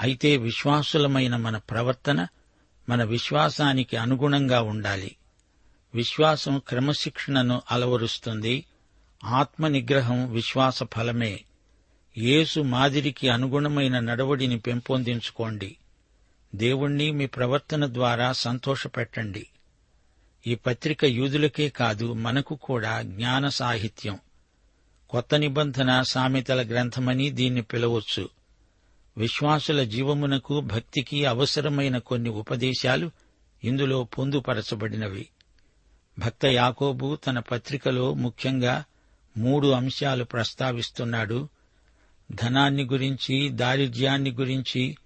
అయితే 0.00 0.36
విశ్వాసులమైన 0.36 1.36
మన 1.36 1.56
ప్రవర్తన 1.56 2.26
మన 2.88 3.04
విశ్వాసానికి 3.04 3.96
అనుగుణంగా 3.96 4.60
ఉండాలి. 4.60 5.16
విశ్వాసం 5.94 6.62
క్రమశిక్షణను 6.68 7.62
అలవరుస్తుంది. 7.70 8.64
ఆత్మ 9.24 9.68
నిగ్రహం 9.68 10.32
విశ్వాస 10.32 10.82
ఫలమే. 10.82 11.40
యేసు 12.18 12.60
మాదిరికి 12.60 13.28
అనుగుణమైన 13.28 14.00
నడవడిని 14.00 14.58
పెంపొందించుకోండి. 14.58 15.76
దేవుణ్ణి 16.54 17.10
మీ 17.10 17.26
ప్రవర్తన 17.26 17.94
ద్వారా 17.94 18.32
సంతోషపెట్టండి. 18.32 19.46
ఈ 20.46 20.54
పత్రిక 20.54 21.04
యూదులకే 21.04 21.68
కాదు 21.68 22.12
మనకు 22.12 22.54
కూడా 22.54 23.02
జ్ఞాన 23.02 23.48
సాహిత్యం. 23.48 24.18
కొత్త 25.10 25.34
నిబంధన 25.34 26.02
సామెతల 26.02 26.68
గ్రంథమని 26.68 27.30
దీన్ని 27.30 27.62
పిలవచ్చు. 27.62 28.35
విశ్వాసుల 29.18 29.84
జీవమునకు 29.84 30.60
భక్తికి 30.60 31.24
అవసరమైన 31.24 31.98
కొన్ని 31.98 32.30
ఉపదేశాలు 32.30 33.10
ఇందులో 33.64 34.04
పొందుపరచబడినవి. 34.04 35.28
భక్త 36.18 36.46
యాకోబు 36.46 37.18
తన 37.26 37.38
పత్రికలో 37.38 38.14
ముఖ్యంగా 38.14 38.84
మూడు 39.36 39.68
అంశాలు 39.68 40.24
ప్రస్తావిస్తున్నాడు. 40.24 41.48
ధనాన్ని 42.32 42.84
గురించి 42.84 43.48
దారిద్ర్యాన్ని 43.48 44.30
గురించి 44.30 44.96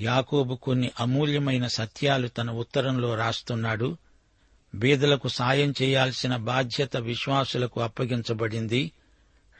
యాకోబు 0.00 0.54
కొన్ని 0.54 0.90
అమూల్యమైన 1.00 1.66
సత్యాలు 1.66 2.28
తన 2.28 2.50
ఉత్తరంలో 2.50 3.14
రాస్తున్నాడు. 3.14 3.96
బీదలకు 4.74 5.28
సాయం 5.28 5.74
చేయాల్సిన 5.82 6.36
బాధ్యత 6.36 6.96
విశ్వాసులకు 6.96 7.80
అప్పగించబడింది. 7.80 8.92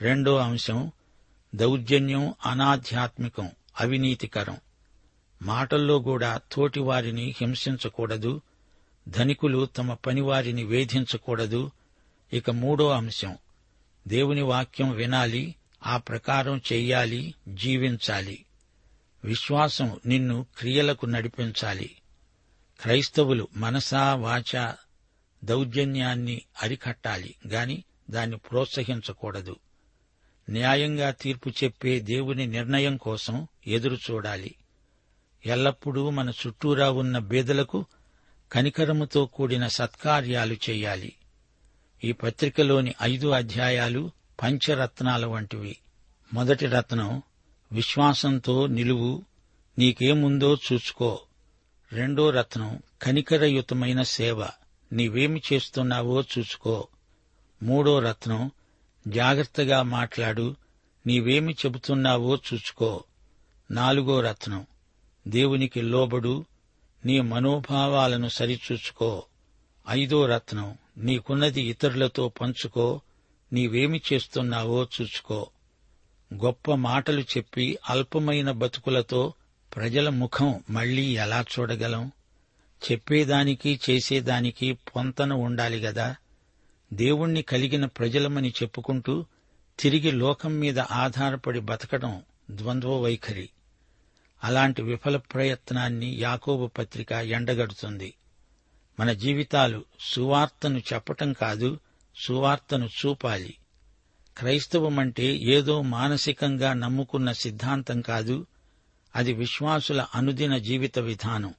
రెండో 0.01 0.37
అంశం 0.37 0.93
దౌర్జన్యం 1.55 2.35
అనాధ్యాత్మికం. 2.47 3.51
అవినీతికరం. 3.81 4.57
మాటల్లో 5.43 5.99
కూడా 5.99 6.41
తోటివారిని 6.53 7.35
హింసించకూడదు. 7.41 8.41
ధనికులు 9.09 9.67
తమ 9.67 9.95
పనివారిని 9.95 10.65
వేధించకూడదు. 10.65 11.71
ఇక 12.33 12.51
మూడో 12.51 12.91
అంశం. 12.91 13.37
దేవుని 14.09 14.43
వాక్యం 14.43 14.91
వినాలి 14.91 15.55
ఆ 15.87 15.97
ప్రకారం 15.97 16.61
చెయ్యాలి 16.73 17.35
జీవించాలి. 17.49 18.45
విశ్వాసం 19.25 20.01
నిన్ను 20.07 20.47
క్రియలకు 20.59 21.07
నడిపించాలి. 21.07 21.97
క్రైస్తవులు 22.81 23.49
మనసా 23.57 24.15
వాచా 24.15 24.77
దౌర్జన్యాన్ని 25.45 26.43
అరికట్టాలి 26.63 27.35
గాని 27.49 27.85
దాన్ని 28.11 28.37
ప్రోత్సహించకూడదు. 28.37 29.57
న్యాయంగా 30.51 31.11
తీర్పు 31.11 31.49
చెప్పే 31.49 32.01
దేవుని 32.01 32.47
నిర్ణయం 32.47 32.97
కోసం 32.97 33.47
ఎదురుచూడాలి 33.67 34.55
ఎల్లప్పుడూ 35.47 36.11
మన 36.11 36.31
చుట్టూరా 36.31 36.91
ఉన్న 36.91 37.19
బేదలకు 37.19 37.85
కనికరముతో 38.53 39.27
కూడిన 39.27 39.67
సత్కార్యాలు 39.67 40.55
చెయ్యాలి 40.55 41.13
ఈ 42.05 42.13
పత్రికలోని 42.13 42.95
ఐదు 43.03 43.29
అధ్యాయాలు 43.29 44.11
పంచరత్నాల 44.43 45.27
వంటివి. 45.27 45.79
మొదటి 46.33 46.67
రత్నం 46.67 47.23
విశ్వాసంతో 47.73 48.67
నిలువు 48.67 49.25
నీకేముందో 49.79 50.57
చూసుకో. 50.73 51.21
రెండో 51.93 52.31
రత్నం 52.31 52.79
కనికరయుతమైన 53.03 54.03
సేవ 54.03 54.47
నీవేమి 54.93 55.43
చేస్తున్నావో 55.53 56.25
చూసుకో. 56.39 56.89
మూడో 57.63 57.99
రత్నం 57.99 58.51
జాగ్రత్తగా 59.09 59.83
మాట్లాడు. 59.83 60.57
నీవేమి 61.07 61.53
చెబుతున్నావో 61.53 62.37
చూసుకో 62.37 63.05
నాలుగో 63.71 64.21
రత్నం. 64.21 64.67
దేవునికి 65.29 65.83
లోబడు. 65.83 66.45
నీ 67.05 67.21
మనోభావాలను 67.21 68.29
సరిచూచుకో. 68.29 69.25
ఐదో 69.91 70.27
రత్నం. 70.27 70.79
నీకున్నది 70.99 71.63
ఇతరులతో 71.63 72.29
పంచుకో. 72.29 73.01
నీవేమి 73.53 74.01
చేస్తున్నావో 74.13 74.85
చూచుకో. 74.85 75.51
గొప్ప 76.35 76.75
మాటలు 76.75 77.21
చెప్పి 77.21 77.79
అల్పమైన 77.91 78.51
బతుకులతో 78.51 79.35
ప్రజల 79.77 80.09
ముఖం 80.09 80.65
మళ్ళీ 80.71 81.17
ఎలా 81.17 81.45
చూడగలం? 81.59 82.13
చెప్పేదానికి 82.93 83.81
చేసేదానికి 83.91 84.73
పొంతన 84.73 85.33
ఉండాలి 85.33 85.79
గదా? 85.79 86.17
దేవుణ్ణి 86.93 87.43
కలిగిన 87.43 87.87
ప్రజలమని 87.87 88.55
చెప్పుకుంటూ 88.63 89.27
తిరిగి 89.81 90.11
లోకం 90.11 90.61
మీద 90.61 90.79
ఆధారపడి 90.79 91.61
బతకడం 91.61 92.23
ద్వంద్వ 92.51 93.01
వైఖరి 93.01 93.51
అలాంటి 94.45 94.83
విఫల 94.83 95.17
ప్రయత్నాన్ని 95.17 96.17
యాకోబు 96.19 96.67
పత్రిక 96.67 97.13
ఎండగడుతుంది. 97.13 98.15
మన 99.01 99.13
జీవితాలు 99.13 99.85
సువార్తను 100.01 100.79
చెప్పటం 100.79 101.33
కాదు 101.33 101.79
సువార్తను 102.17 102.87
చూపాలి. 102.87 103.57
క్రైస్తవమంటే 104.39 105.25
ఏదో 105.25 105.83
మానసికంగా 105.83 106.73
నమ్ముకున్న 106.73 107.33
సిద్ధాంతం 107.33 108.01
కాదు 108.01 108.47
అది 109.17 109.33
విశ్వాసుల 109.33 110.07
అనుదిన 110.15 110.59
జీవిత 110.59 110.99
విధానం. 110.99 111.55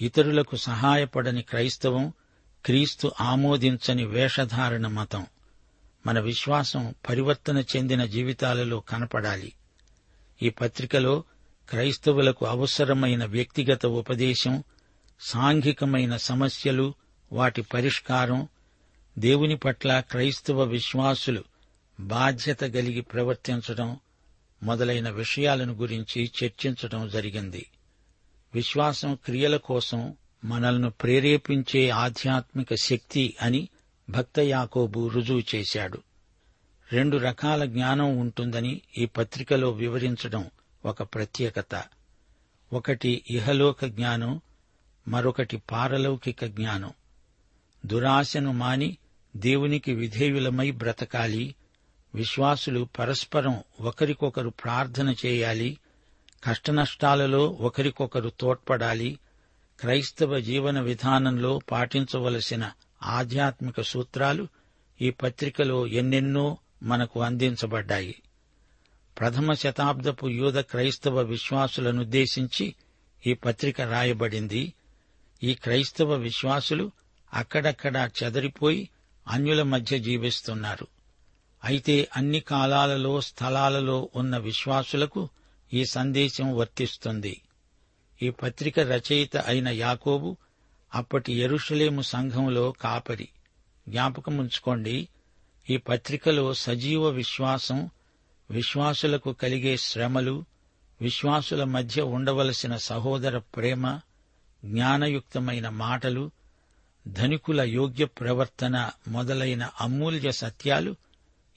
ఇతరులకు 0.00 0.56
సహాయపడని 0.56 1.42
క్రైస్తవం 1.42 2.12
క్రీస్తు 2.64 3.12
ఆమోదించని 3.20 4.04
వేషధారణ 4.04 4.86
మతం. 4.86 5.26
మన 6.06 6.20
విశ్వాసం 6.20 6.94
పరివర్తన 7.08 7.64
చెందిన 7.76 8.04
జీవితాలలో 8.04 8.80
కనపడాలి. 8.80 9.52
ఈ 10.42 10.50
పత్రికలో 10.50 11.24
క్రైస్తవులకు 11.68 12.46
అవసరమైన 12.46 13.24
వ్యక్తిగత 13.24 13.86
ఉపదేశం 13.86 14.64
సాంఘికమైన 15.20 16.16
సమస్యలు 16.16 16.94
వాటి 17.32 17.62
పరిష్కారం 17.62 18.48
దేవుని 19.18 19.56
పట్ల 19.56 20.00
క్రైస్తవ 20.00 20.62
విశ్వాసులు 20.62 21.44
బాధ్యత 22.00 22.60
కలిగి 22.60 23.00
ప్రవర్తించడం 23.00 23.98
మొదలైన 24.62 25.10
విషయాలను 25.10 25.72
గురించి 25.72 26.30
చర్చించడం 26.44 27.08
జరిగింది. 27.08 27.66
విశ్వాసం 28.54 29.14
క్రియల 29.14 29.56
కోసం 29.56 30.14
మనల్ని 30.44 30.90
ప్రేరేపించే 30.90 31.90
ఆధ్యాత్మిక 31.90 32.74
శక్తి 32.74 33.36
అని 33.42 33.68
భక్త 34.10 34.40
యాకోబు 34.40 35.08
రుజువు 35.08 35.42
చేశాడు. 35.54 36.02
రెండు 36.92 37.16
రకాల 37.16 37.64
జ్ఞానం 37.64 38.18
ఉంటుందని 38.18 38.80
ఈ 38.98 39.06
పత్రికలో 39.06 39.70
వివరించడం 39.70 40.50
ఒక 40.84 41.02
ప్రత్యేకత. 41.02 41.84
ఒకటి 42.72 43.24
ఇహలోక 43.30 43.84
జ్ఞానం 43.84 44.40
మరొకటి 45.08 45.56
పారలౌకిక 45.56 46.44
జ్ఞానం. 46.44 46.92
దురాశను 47.86 48.52
మాని 48.52 48.96
దేవునికి 49.36 49.92
విధేయులమై 49.94 50.70
బ్రతకాలి 50.70 51.54
విశ్వాసులు 52.14 52.88
పరస్పరం 52.98 53.62
ఒకరికొకరు 53.80 54.48
ప్రార్థన 54.48 55.14
చేయాలి 55.26 55.78
కష్టనష్టాలలో 56.44 57.46
ఒకరికొకరు 57.46 58.32
తోడ్పడాలి 58.40 59.18
క్రైస్తవ 59.80 60.38
జీవన 60.38 60.80
విధానంలో 60.80 61.60
పాటించవలసిన 61.70 62.70
ఆధ్యాత్మిక 63.02 63.80
సూత్రాలు 63.80 64.48
ఈ 65.00 65.10
పత్రికలో 65.10 65.86
ఎన్నెన్నో 65.86 66.58
మనకు 66.82 67.22
అందించబడ్డాయి. 67.22 68.22
ప్రథమ 69.18 69.52
శతాబ్దపు 69.52 70.28
యూద 70.28 70.54
క్రైస్తవ 70.54 71.20
విశ్వాసులనుద్దేశించి 71.20 72.74
ఈ 73.26 73.34
పత్రిక 73.34 73.80
రాయబడింది. 73.80 74.74
ఈ 75.42 75.54
క్రైస్తవ 75.54 76.14
విశ్వాసులు 76.14 76.90
అక్కడక్కడా 77.34 78.10
చెదరిపోయి 78.22 78.90
అన్యుల 79.28 79.62
మధ్య 79.62 79.98
జీవిస్తున్నారు. 79.98 80.86
అయితే 81.64 82.08
అన్ని 82.16 82.40
కాలాలలో 82.40 83.20
స్థలాలలో 83.20 84.08
ఉన్న 84.16 84.36
విశ్వాసులకు 84.36 85.28
ఈ 85.72 85.84
సందేశం 85.84 86.56
వర్తిస్తుంది. 86.56 87.40
ఈ 88.22 88.30
పత్రిక 88.30 88.80
రచయిత 88.80 89.36
అయిన 89.36 89.68
యాకోబు 89.68 90.36
అప్పటి 90.94 91.32
ఎరుషలేము 91.32 92.02
సంఘంలో 92.02 92.72
కాపరి. 92.72 93.28
జ్ఞాపకముంచుకోండి 93.88 95.08
ఈ 95.70 95.76
పత్రికలో 95.76 96.54
సజీవ 96.54 97.08
విశ్వాసం 97.08 97.90
విశ్వాసులకు 98.50 99.32
కలిగే 99.32 99.76
శ్రమలు 99.76 100.44
విశ్వాసుల 101.00 101.64
మధ్య 101.64 102.02
ఉండవలసిన 102.02 102.76
సహోదర 102.76 103.38
ప్రేమ 103.38 104.00
జ్ఞానయుక్తమైన 104.64 105.68
మాటలు 105.68 106.30
ధనికుల 107.06 107.60
యోగ్య 107.60 108.04
ప్రవర్తన 108.04 108.90
మొదలైన 109.08 109.70
అమూల్య 109.80 110.32
సత్యాలు 110.32 110.96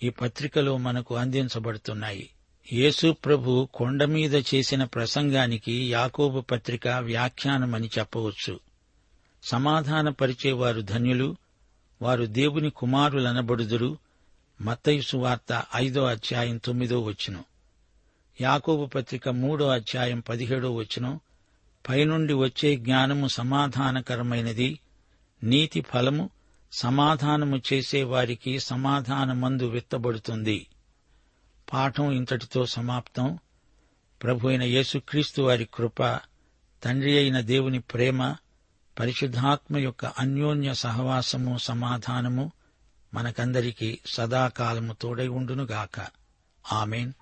ఈ 0.03 0.09
పత్రికలో 0.09 0.77
మనకు 0.77 1.15
అందించబడుతున్నాయి. 1.15 2.29
యేసు 2.73 3.11
ప్రభు 3.11 3.67
కొండ 3.73 4.03
మీద 4.03 4.35
చేసిన 4.35 4.83
ప్రసంగానికి 4.83 5.91
యాకోబు 5.91 6.41
పత్రిక 6.41 6.87
వ్యాఖ్యానమని 6.87 7.89
చెప్పవచ్చు. 7.99 8.59
సమాధానపరిచేవారు 9.43 10.81
ధన్యులు 10.81 11.35
వారు 12.01 12.25
దేవుని 12.25 12.69
కుమారులనబడుదురు. 12.69 13.97
మత్తయుసు 14.61 15.17
వార్త 15.17 15.63
ఐదో 15.75 16.05
అధ్యాయం 16.05 16.57
తొమ్మిదో 16.57 17.01
వచ్చును 17.03 17.43
యాకోబు 18.41 18.85
పత్రిక 18.85 19.29
మూడో 19.29 19.67
అధ్యాయం 19.67 20.19
పదిహేడో 20.19 20.71
వచ్చును 20.71 21.19
పైనుండి 21.89 22.33
వచ్చే 22.33 22.75
జ్ఞానము 22.75 23.27
సమాధానకరమైనది. 23.27 24.79
నీతి 25.43 25.81
ఫలము 25.81 26.29
సమాధానము 26.71 27.61
చేసేవారికి 27.73 28.59
సమాధానమందు 28.59 29.65
విత్తబడుతుంది. 29.65 30.67
పాఠం 31.73 32.11
ఇంతటితో 32.11 32.65
సమాప్తం. 32.65 33.39
ప్రభు 34.23 34.47
అయిన 34.47 34.63
యేసుక్రీస్తు 34.63 35.41
వారి 35.41 35.69
కృప 35.73 36.19
తండ్రి 36.83 37.17
అయిన 37.17 37.39
దేవుని 37.39 37.79
ప్రేమ 37.79 38.35
పరిశుద్ధాత్మ 38.99 39.77
యొక్క 39.77 40.05
అన్యోన్య 40.05 40.73
సహవాసము 40.73 41.57
సమాధానము 41.57 42.51
మనకందరికీ 43.13 43.99
సదాకాలము 44.05 44.93
తోడై 44.93 45.27
ఉండునుగాక. 45.27 46.07
ఆమెన్. 46.73 47.13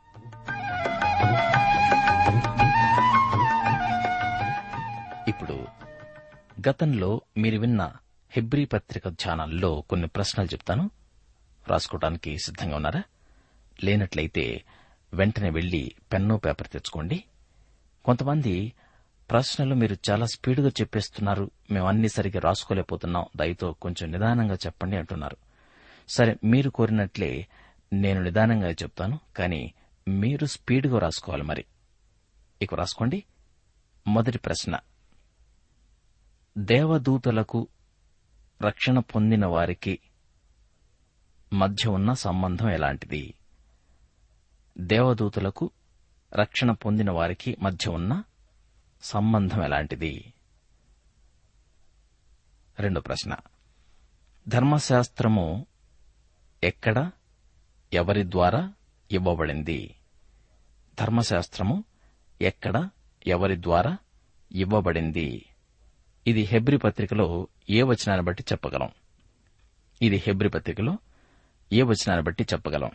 ఇప్పుడు 5.28 5.68
గతంలో 6.70 7.22
మీరు 7.38 7.60
విన్న 7.60 7.92
హెబ్రీ 8.32 8.66
పత్రిక 8.66 9.08
ధ్యానాల్లో 9.08 9.82
కొన్ని 9.82 10.08
ప్రశ్నలు 10.08 10.48
చెప్తాను. 10.48 10.90
రాసుకోవడానికి 11.68 12.38
సిద్ధంగా 12.38 12.76
ఉన్నారా? 12.76 13.04
లేనట్లయితే 13.84 14.64
వెంటనే 15.14 15.50
వెళ్ళి 15.50 15.96
పెన్ను 16.14 16.38
పేపర్ 16.38 16.68
తెచ్చుకోండి. 16.68 17.24
కొంతమంది 18.06 18.74
ప్రశ్నలు 19.32 19.76
మీరు 19.76 19.98
చాలా 20.10 20.26
స్పీడ్గా 20.26 20.70
చెప్పేస్తున్నారు 20.70 21.52
మేము 21.72 21.88
అన్ని 21.88 22.10
సరిగ్గా 22.10 22.40
రాసుకోలేకపోతున్నాం 22.40 23.26
దయతో 23.36 23.74
కొంచెం 23.74 24.12
నిదానంగా 24.12 24.54
చెప్పండి 24.54 24.98
అంటున్నారు. 24.98 25.38
సరే 26.10 26.36
మీరు 26.44 26.70
కోరినట్లే 26.70 27.48
నేను 27.94 28.22
నిదానంగా 28.22 28.70
చెప్తాను 28.70 29.20
కానీ 29.38 29.74
మీరు 30.08 30.46
స్పీడ్గా 30.46 31.00
రాసుకోవాలి 31.00 31.44
మరి. 31.44 31.66
ఇక 32.62 32.74
రాసుకోండి. 32.74 33.24
మొదటి 34.08 34.38
ప్రశ్న. 34.38 34.80
దేవదూతలకు 36.58 37.68
రక్షణ 38.62 39.00
పొందిన 39.00 39.46
వారికి 39.46 40.00
మధ్య 41.54 41.90
ఉన్న 41.90 42.14
సంబంధం 42.14 42.70
ఎలాంటిది? 42.70 43.34
దేవదూతలకు 44.78 45.72
రక్షణ 46.36 46.72
పొందిన 46.72 47.12
వారికి 47.12 47.58
మధ్య 47.62 47.92
ఉన్న 47.92 48.24
సంబంధం 49.02 49.64
ఎలాంటిది? 49.64 50.34
రెండు 52.80 53.00
ప్రశ్న. 53.00 53.36
ధర్మశాస్త్రము 54.48 55.66
ఎక్కడ 56.64 57.12
ఎవరి 57.94 58.32
ద్వారా 58.32 58.74
ఇవ్వబడింది? 59.12 59.96
ధర్మశాస్త్రము 61.00 61.84
ఎక్కడ 62.42 62.90
ఎవరి 63.28 63.62
ద్వారా 63.64 63.98
ఇవ్వబడింది? 64.52 65.46
ఇది 66.28 66.42
హెబ్రి 66.42 66.78
పత్రికలో 66.78 67.48
ఏ 67.70 67.82
వచనాన్ని 67.82 68.26
బట్టి 68.26 68.44
చెప్పగలం? 68.52 68.90
ఇది 70.02 70.16
హెబ్రి 70.16 70.50
పత్రికలో 70.50 70.98
ఏ 71.74 71.82
వచనాన్ని 71.82 72.24
బట్టి 72.24 72.44
చెప్పగలం? 72.44 72.92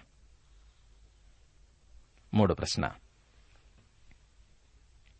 మూడో 2.34 2.54
ప్రశ్న. 2.54 2.92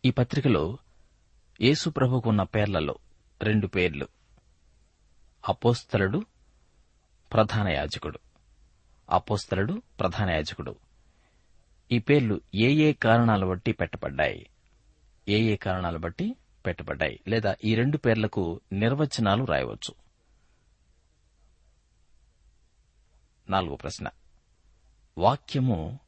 ఈ 0.05 0.11
పత్రికలో 0.11 0.77
యేసు 1.61 1.89
ప్రభుకు 1.89 2.29
ఉన్న 2.29 2.43
పేర్లలో 2.43 2.95
రెండు 3.41 3.67
పేర్లు. 3.67 4.07
అపోస్తలుడు 5.49 6.25
ప్రధాన 7.33 7.67
యాజకుడు. 7.67 8.19
అపోస్తలుడు 9.09 9.81
ప్రధాన 9.99 10.29
యాజకుడు. 10.29 10.75
ఈ 11.91 11.99
పేర్లు 11.99 12.41
ఏ 12.55 12.71
ఏ 12.71 12.93
కారణాల 12.93 13.45
బట్టి 13.45 13.71
పెట్టబడ్డాయి? 13.71 14.49
ఏ 15.29 15.39
ఏ 15.39 15.55
కారణాలు 15.55 15.97
బట్టి 15.97 16.35
పెట్టబడ్డాయి? 16.65 17.19
లేదా 17.27 17.55
ఈ 17.63 17.75
రెండు 17.75 17.97
పేర్లకు 17.97 18.61
నిర్వచనాలు 18.71 19.43
రాయవచ్చు? 19.43 19.95
నాలుగో 23.49 23.75
ప్రశ్న. 23.75 24.09
వాక్యము 25.17 25.99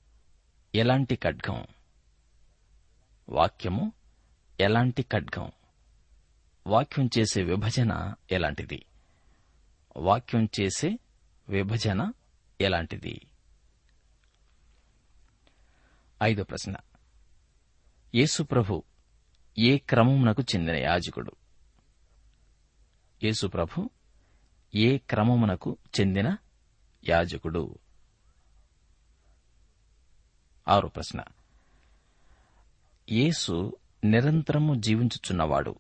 ఎలాంటి 0.76 1.16
ఖడ్గం? 1.16 1.66
వాక్యము 3.30 3.92
ఎలాంటి 4.60 5.04
ఖడ్గం? 5.04 5.52
వాక్యం 6.68 7.10
చేసే 7.20 7.44
విభజన 7.44 8.14
ఎలాంటిది? 8.32 8.86
వాక్యం 9.98 10.50
చేసే 10.62 11.00
విభజన 11.50 12.14
ఎలాంటిది? 12.62 13.28
ఐదో 16.24 16.44
ప్రశ్న. 16.44 16.76
యేసుప్రభు 18.16 18.84
ఏ 19.60 19.78
క్రమమునకు 19.78 20.42
చెందిన 20.42 20.76
యాజకుడు? 20.76 21.32
యేసుప్రభు 23.24 23.90
ఏ 24.76 24.98
క్రమమునకు 24.98 25.78
చెందిన 26.00 26.38
యాజకుడు? 27.10 27.80
ఆరో 30.68 30.90
ప్రశ్న. 30.90 31.24
యేసు 33.12 33.78
నిరంతరము 34.04 34.74
జీవించుచున్నవాడు. 34.74 35.76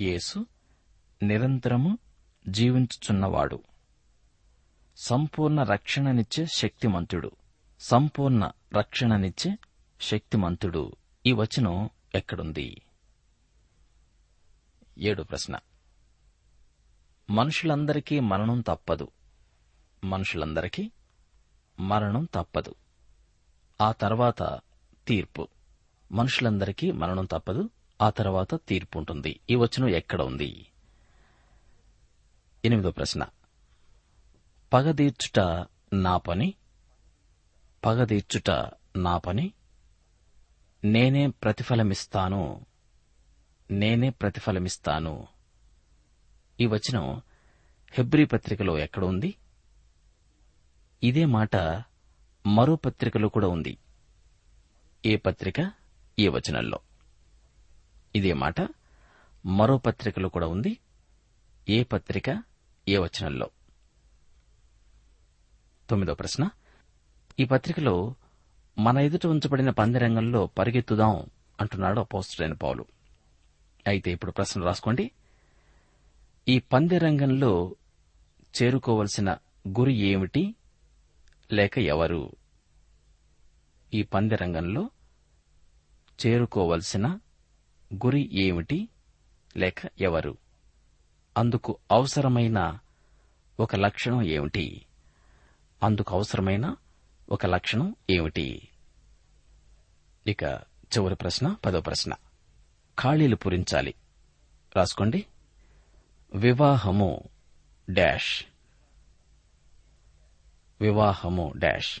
యేసు 0.00 0.46
నిరంతరము 1.22 1.98
జీవించుచున్నవాడు. 2.48 3.62
సంపూర్ణ 4.96 5.62
రక్షణనిచ్చే 5.62 6.46
శక్తిమంతుడు. 6.54 7.30
సంపూర్ణ 7.80 8.50
రక్షణనిచ్చే 8.78 9.56
శక్తిమంతుడు. 10.00 10.96
ఈ 11.26 11.32
వచనం 11.32 11.90
ఎక్కడుంది? 12.14 12.82
ఏడు 14.98 15.22
ప్రశ్న. 15.22 15.58
మనుషులందరికీ 17.30 18.20
మరణం 18.20 18.60
తప్పదు. 18.60 19.08
మనుషులందరికీ 20.04 20.90
మరణం 21.80 22.28
తప్పదు. 22.34 22.74
ఆ 23.82 23.92
తర్వాత 23.92 24.60
తీర్పు. 25.08 25.48
మనుషులందరికీ 26.12 26.90
మరణం 26.92 27.24
తప్పదు 27.24 27.70
ఆ 28.02 28.10
తర్వాత 28.10 28.54
తీర్పు 28.54 28.98
ఉంటుంది. 28.98 29.40
ఈ 29.50 29.54
వచనం 29.54 29.88
ఎక్కడ 29.88 30.22
ఉంది? 30.22 30.66
ఎనిమిదో 32.64 32.90
ప్రశ్న. 32.90 33.26
పగదీర్చుట 34.72 35.66
నా 35.92 36.16
పని 36.16 36.54
పగదీర్చుట 37.84 38.50
నా 38.96 39.18
పని 39.18 39.52
నేనే 40.84 41.26
ప్రతిఫలమిస్తాను 41.26 42.66
నేనే 43.70 44.10
ప్రతిఫలమిస్తాను. 44.10 45.26
ఈ 46.60 46.66
వచనం 46.66 47.22
హెబ్రీ 47.92 48.24
పత్రికలో 48.24 48.78
ఎక్కడ 48.78 49.04
ఉంది? 49.04 49.34
ఇదే 51.02 51.24
మాట 51.24 51.56
మరో 52.46 52.76
పత్రికలో 52.76 53.28
కూడా 53.28 53.48
ఉంది. 53.48 53.78
ఏ 55.06 55.16
పత్రిక? 55.16 55.72
ఏ 56.18 56.28
వచనంలో? 56.28 56.78
ఇదే 58.16 58.32
మాట 58.32 58.60
మరో 59.46 59.78
పత్రికలో 59.78 60.28
కూడా 60.28 60.46
ఉంది. 60.46 60.78
ఏ 61.68 61.82
పత్రిక? 61.82 62.42
ఏ 62.88 62.98
వచనంలో? 62.98 63.50
తొమ్మిదో 65.90 66.14
ప్రశ్న. 66.14 66.50
ఈ 67.40 67.44
పత్రికలో 67.44 68.14
మన 68.78 68.98
ఎదుట 68.98 69.26
ఉంచబడిన 69.26 69.70
పందిరంగంలో 69.70 70.46
పరిగెత్తుదాం 70.46 71.26
అంటున్నాడు 71.60 72.00
అపోస్తుడైన 72.00 72.52
పౌలు. 72.52 72.86
అయితే 73.86 74.12
ఇప్పుడు 74.12 74.30
ప్రశ్న 74.30 74.62
రాసుకోండి. 74.62 75.10
ఈ 76.48 76.58
పందిరంగంలో 76.58 77.76
చేరుకోవలసిన 78.62 79.36
గురి 79.78 79.94
ఏమిటి? 79.94 80.54
లేక 81.52 81.78
ఎవరు? 81.78 82.32
ఈ 83.94 84.02
పందిరంగంలో 84.02 84.90
చేరుకోవలసిన 86.26 87.18
గురి 87.94 88.30
ఏమిటి? 88.32 88.88
లేక 89.56 89.74
ఎవరు? 90.00 90.36
అందుకు 91.38 91.78
అవసరమైన 91.90 92.78
ఒక 93.60 93.76
లక్షణం 93.76 94.22
ఏమిటి? 94.22 94.86
అందుకు 95.82 96.14
అవసరమైన 96.14 96.76
ఒక 97.30 97.46
లక్షణం 97.46 97.94
ఏమిటి? 98.10 98.68
ఇక 100.26 100.42
చివరి 100.98 101.14
ప్రశ్న 101.14 101.56
పదో 101.64 101.80
ప్రశ్న. 101.80 102.12
ఖాళీలు 102.98 103.36
పూరించాలి. 103.36 103.94
రాసుకోండి. 104.76 105.26
వివాహము 106.34 107.22
డాష్. 107.90 108.44
వివాహము 110.82 111.52
డాష్. 111.56 112.00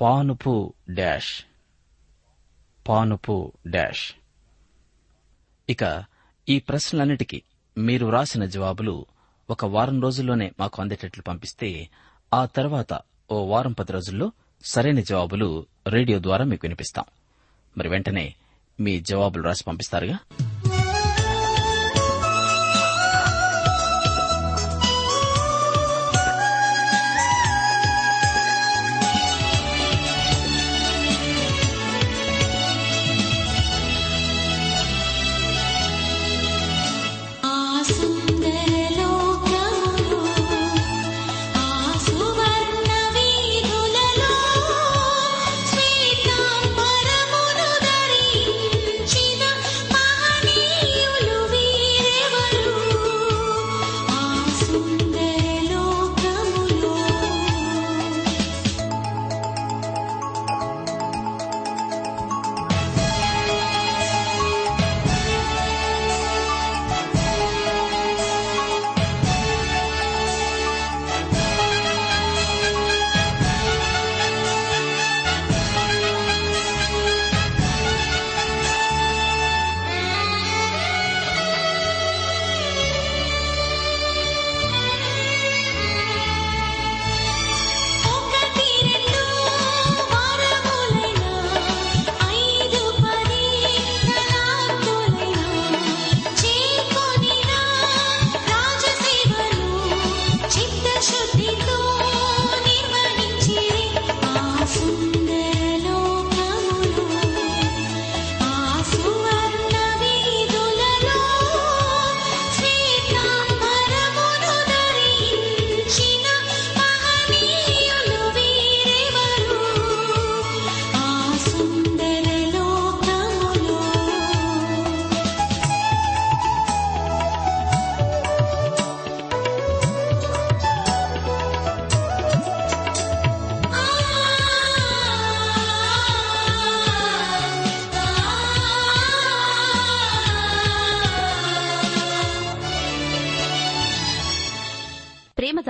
పానుపు 0.00 0.72
డాష్. 0.90 1.44
పానుపు 2.88 3.52
డాష్. 3.66 4.14
ఇక 5.70 6.04
ఈ 6.48 6.60
ప్రశ్నలన్నిటికీ 6.60 7.42
మీరు 7.78 8.06
వ్రాసిన 8.06 8.44
జవాబులు 8.44 9.06
ఒక 9.50 9.64
వారం 9.64 10.02
రోజుల్లోనే 10.02 10.52
మాకు 10.60 10.82
అందేటట్లు 10.82 11.22
పంపిస్తే 11.22 11.88
ఆ 12.34 12.46
తర్వాత 12.46 13.00
ఓ 13.30 13.46
వారం 13.46 13.72
పది 13.72 13.92
రోజుల్లో 13.92 14.32
సరైన 14.64 15.00
జవాబులు 15.00 15.66
రేడియో 15.86 16.22
ద్వారా 16.22 16.44
మీకు 16.44 16.60
వినిపిస్తాం. 16.64 17.04
మరి 17.78 17.88
వెంటనే 17.88 18.34
మీ 18.80 19.00
జవాబులు 19.00 19.42
రాసి 19.42 19.64
పంపిస్తారుగా? 19.64 20.18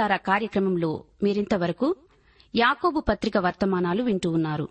ప్రేమధార 0.03 0.21
కార్యక్రమంలో 0.27 1.05
మీరింతవరకు 1.23 1.97
యాకోబు 2.57 3.01
పత్రిక 3.01 3.39
వర్తమానాలు 3.39 4.03
వింటూ 4.03 4.31
ఉన్నారు. 4.31 4.69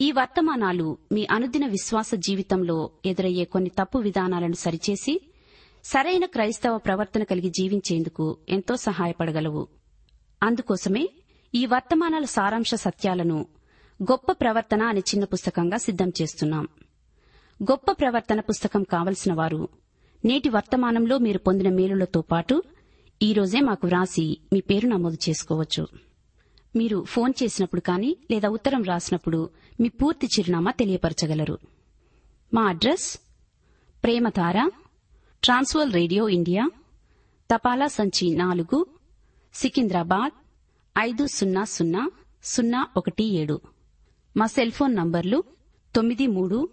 ఈ 0.00 0.12
వర్తమానాలు 0.12 0.98
మీ 1.12 1.26
అనుదిన 1.30 1.66
విశ్వాస 1.66 2.10
జీవితంలో 2.14 2.90
ఎదురయ్యే 3.06 3.44
కొన్ని 3.44 3.70
తప్పు 3.70 3.98
విధానాలను 3.98 4.52
సరిచేసి 4.52 5.20
సరైన 5.84 6.24
క్రైస్తవ 6.24 6.78
ప్రవర్తన 6.78 7.22
కలిగి 7.22 7.50
జీవించేందుకు 7.50 8.38
ఎంతో 8.48 8.76
సహాయపడగలవు. 8.76 9.68
అందుకోసమే 10.42 11.08
ఈ 11.54 11.66
వర్తమానాల 11.66 12.24
సారాంశ 12.24 12.74
సత్యాలను 12.74 13.46
గొప్ప 14.02 14.32
ప్రవర్తన 14.32 14.82
అనే 14.82 15.00
చిన్న 15.00 15.24
పుస్తకంగా 15.24 15.76
సిద్దం 15.76 16.12
చేస్తున్నాం. 16.22 16.68
గొప్ప 17.62 17.92
ప్రవర్తన 17.92 18.40
పుస్తకం 18.40 18.82
కావలసిన 18.82 19.34
వారు 19.34 19.68
నేటి 20.24 20.48
వర్తమానంలో 20.48 21.18
మీరు 21.18 21.38
పొందిన 21.38 21.74
మేలులతో 21.74 22.20
పాటు 22.20 22.62
ఈరోజే 23.22 23.60
మాకు 23.60 23.86
వ్రాసి 23.86 24.40
మీ 24.52 24.60
పేరు 24.60 24.86
నమోదు 24.88 25.18
చేసుకోవచ్చు. 25.28 25.86
మీరు 26.76 27.04
ఫోన్ 27.04 27.32
చేసినప్పుడు 27.42 27.80
కానీ 27.80 28.16
లేదా 28.30 28.48
ఉత్తరం 28.48 28.82
రాసినప్పుడు 28.82 29.50
మీ 29.80 29.88
పూర్తి 29.88 30.26
చిరునామా 30.26 30.70
తెలియపరచగలరు. 30.70 31.58
మా 32.54 32.62
address? 32.62 33.18
Prematara 34.04 34.70
trans world 35.44 35.92
radio 35.92 36.28
India 36.28 36.70
తపాలా 37.54 37.86
సంచి 37.86 38.34
నాలుగు 38.34 38.86
సికింద్రాబాద్ 39.54 40.32
ఐదు 40.98 41.26
సున్నా 41.26 41.64
సున్నా 41.64 42.10
సున్నా 42.44 42.86
ఒకటి 42.96 43.24
ఏడు. 43.24 43.60
మా 44.36 44.46
సెల్ 44.46 44.70
ఫోన్ 44.70 44.96
నంబర్లు 44.96 45.44
తొమ్మిది 45.96 46.26
మూడు 46.26 46.68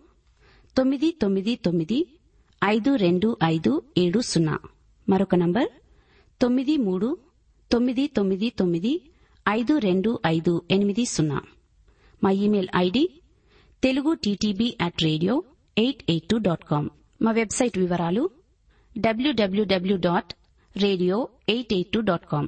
తొమ్మిది 0.77 1.11
తొమ్మిది 1.11 1.55
తొమ్మిది 1.55 2.19
ఐదు 2.63 2.95
రెండు 2.95 3.37
ఐదు 3.43 3.81
ఏడు 3.97 4.19
సున్నా. 4.19 4.59
మరొక 5.09 5.35
నంబర్? 5.35 5.86
తొమ్మిది 6.41 6.77
మూడు 6.77 7.07
తొమ్మిది 7.71 8.07
తొమ్మిది 8.07 8.49
తొమ్మిది 8.49 8.91
ఐదు 9.49 9.77
రెండు 9.77 10.19
ఐదు 10.25 10.63
ఎనిమిది 10.71 11.05
సున్నా. 11.05 11.39
మా 12.21 12.31
email 12.31 12.67
ID 12.75 13.03
Telugu 13.83 14.13
TTB 14.15 14.77
at 14.81 15.03
radio 15.03 15.35
eight 15.77 16.03
eight 16.09 16.27
two 16.29 16.37
dot 16.37 16.63
com 16.63 16.85
మా 17.21 17.31
వెబ్సైట్ 17.31 17.77
వివరాలు 17.77 18.23
WWW 18.95 19.97
dot 19.97 20.31
radio 20.75 21.17
eight 21.49 21.73
eight 21.73 21.91
two 21.93 22.01
dot 22.01 22.25
com 22.25 22.45